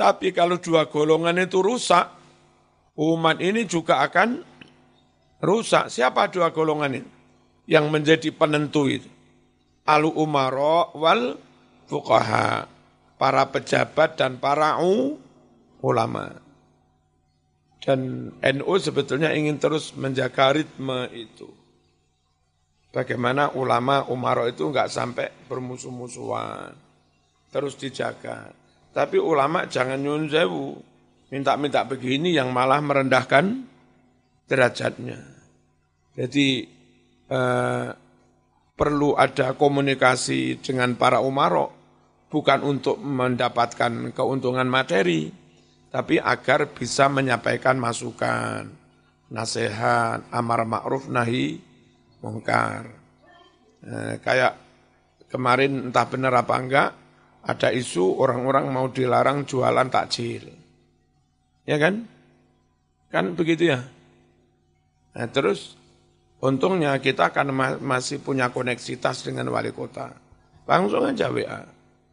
Tapi 0.00 0.32
kalau 0.32 0.56
dua 0.56 0.88
golongan 0.88 1.44
itu 1.44 1.60
rusak, 1.60 2.08
umat 2.96 3.36
ini 3.36 3.68
juga 3.68 4.00
akan 4.00 4.40
rusak. 5.44 5.92
Siapa 5.92 6.32
dua 6.32 6.48
golongan 6.56 7.04
ini? 7.04 7.10
Yang 7.68 7.86
menjadi 7.92 8.28
penentu 8.32 8.88
itu. 8.88 9.04
Alu 9.84 10.08
umaro 10.16 10.96
wal 10.96 11.36
fuqaha. 11.84 12.64
Para 13.20 13.44
pejabat 13.52 14.16
dan 14.16 14.40
para 14.40 14.80
ulama. 15.84 16.32
Dan 17.84 18.32
NU 18.40 18.72
sebetulnya 18.80 19.36
ingin 19.36 19.60
terus 19.60 19.92
menjaga 19.92 20.56
ritme 20.56 21.12
itu. 21.12 21.52
bagaimana 22.90 23.54
ulama 23.54 24.02
umaro 24.10 24.48
itu 24.48 24.64
enggak 24.66 24.88
sampai 24.88 25.28
bermusuh-musuhan. 25.46 26.72
Terus 27.52 27.76
dijaga. 27.76 28.59
Tapi 28.90 29.22
ulama 29.22 29.70
jangan 29.70 30.02
nyun 30.02 30.26
sewu, 30.26 30.74
minta-minta 31.30 31.86
begini 31.86 32.34
yang 32.34 32.50
malah 32.50 32.82
merendahkan 32.82 33.62
derajatnya. 34.50 35.22
Jadi 36.18 36.66
eh, 37.30 37.88
perlu 38.74 39.14
ada 39.14 39.54
komunikasi 39.54 40.58
dengan 40.58 40.98
para 40.98 41.22
umaro, 41.22 41.70
bukan 42.26 42.66
untuk 42.66 42.98
mendapatkan 42.98 44.10
keuntungan 44.10 44.66
materi, 44.66 45.30
tapi 45.94 46.18
agar 46.18 46.74
bisa 46.74 47.06
menyampaikan 47.06 47.78
masukan, 47.78 48.66
nasihat, 49.30 50.26
amar 50.34 50.66
ma'ruf 50.66 51.06
nahi 51.06 51.62
mungkar. 52.18 52.90
Eh, 53.86 54.18
kayak 54.18 54.58
kemarin 55.30 55.88
entah 55.88 56.06
benar 56.10 56.34
apa 56.34 56.54
enggak, 56.58 56.90
ada 57.40 57.72
isu 57.72 58.20
orang-orang 58.20 58.68
mau 58.68 58.92
dilarang 58.92 59.48
jualan 59.48 59.88
takjil. 59.88 60.52
Ya 61.64 61.76
kan? 61.80 62.04
Kan 63.08 63.34
begitu 63.34 63.72
ya? 63.72 63.80
Nah, 65.16 65.26
terus 65.32 65.74
untungnya 66.38 66.96
kita 67.00 67.32
kan 67.34 67.50
masih 67.80 68.22
punya 68.22 68.52
koneksitas 68.52 69.26
dengan 69.26 69.50
wali 69.50 69.72
kota. 69.72 70.14
Langsung 70.68 71.02
aja 71.02 71.32
WA. 71.32 71.66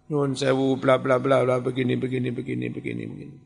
Nyun 0.07 0.33
sewu 0.33 0.79
bla 0.79 0.97
bla 0.97 1.19
bla 1.19 1.43
bla 1.43 1.59
begini 1.59 1.99
begini 1.99 2.31
begini 2.31 2.71
begini 2.71 3.03
begini. 3.05 3.37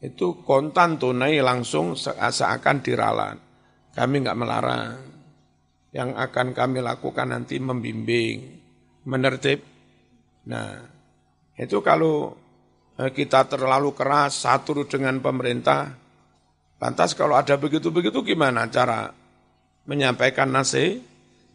Itu 0.00 0.40
kontan 0.40 0.96
tunai 0.96 1.42
langsung 1.44 1.92
seakan 1.98 2.80
diralat. 2.80 3.36
Kami 3.92 4.16
nggak 4.24 4.38
melarang. 4.38 4.96
Yang 5.90 6.10
akan 6.16 6.46
kami 6.54 6.78
lakukan 6.80 7.34
nanti 7.34 7.58
membimbing, 7.58 8.38
menertib. 9.04 9.69
Nah, 10.48 10.80
itu 11.58 11.82
kalau 11.84 12.36
eh, 12.96 13.12
kita 13.12 13.44
terlalu 13.50 13.92
keras 13.92 14.46
satu 14.46 14.86
dengan 14.88 15.20
pemerintah, 15.20 16.00
Lantas 16.80 17.12
kalau 17.12 17.36
ada 17.36 17.60
begitu-begitu 17.60 18.24
gimana 18.24 18.64
cara 18.72 19.12
menyampaikan 19.84 20.48
nasi, 20.48 21.04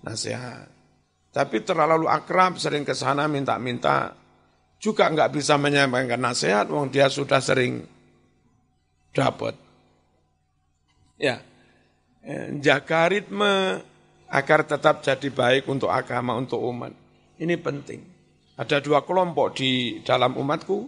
nasihat? 0.06 0.70
Tapi 1.34 1.66
terlalu 1.66 2.06
akrab, 2.06 2.62
sering 2.62 2.86
ke 2.86 2.94
sana 2.94 3.26
minta-minta, 3.26 4.14
juga 4.78 5.10
nggak 5.10 5.34
bisa 5.34 5.58
menyampaikan 5.58 6.22
nasihat, 6.22 6.70
wong 6.70 6.94
dia 6.94 7.10
sudah 7.10 7.42
sering 7.42 7.90
dapat. 9.18 9.58
Ya, 11.18 11.42
eh, 12.22 12.62
jaga 12.62 13.10
ritme 13.10 13.82
agar 14.30 14.62
tetap 14.62 15.02
jadi 15.02 15.28
baik 15.34 15.66
untuk 15.66 15.90
agama, 15.90 16.38
untuk 16.38 16.62
umat. 16.62 16.94
Ini 17.42 17.58
penting. 17.58 18.14
Ada 18.56 18.80
dua 18.80 19.03
kelompok 19.03 19.60
di 19.60 19.99
dalam 20.08 20.39
umatku. 20.39 20.88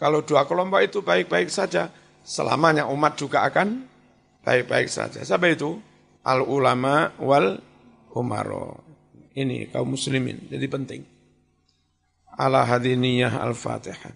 Kalau 0.00 0.24
dua 0.24 0.48
kelompok 0.48 0.80
itu 0.80 0.98
baik-baik 1.04 1.52
saja, 1.52 1.92
selamanya 2.24 2.88
umat 2.88 3.20
juga 3.20 3.44
akan 3.44 3.84
baik-baik 4.42 4.88
saja. 4.88 5.20
Siapa 5.20 5.52
itu? 5.52 5.76
Al 6.24 6.40
ulama 6.42 7.12
wal 7.20 7.60
umaro. 8.16 8.80
Ini 9.32 9.72
kaum 9.72 9.96
muslimin, 9.96 10.48
jadi 10.48 10.66
penting. 10.68 11.02
Ala 12.36 12.64
hadiniyah 12.64 13.40
al-fatihah. 13.40 14.12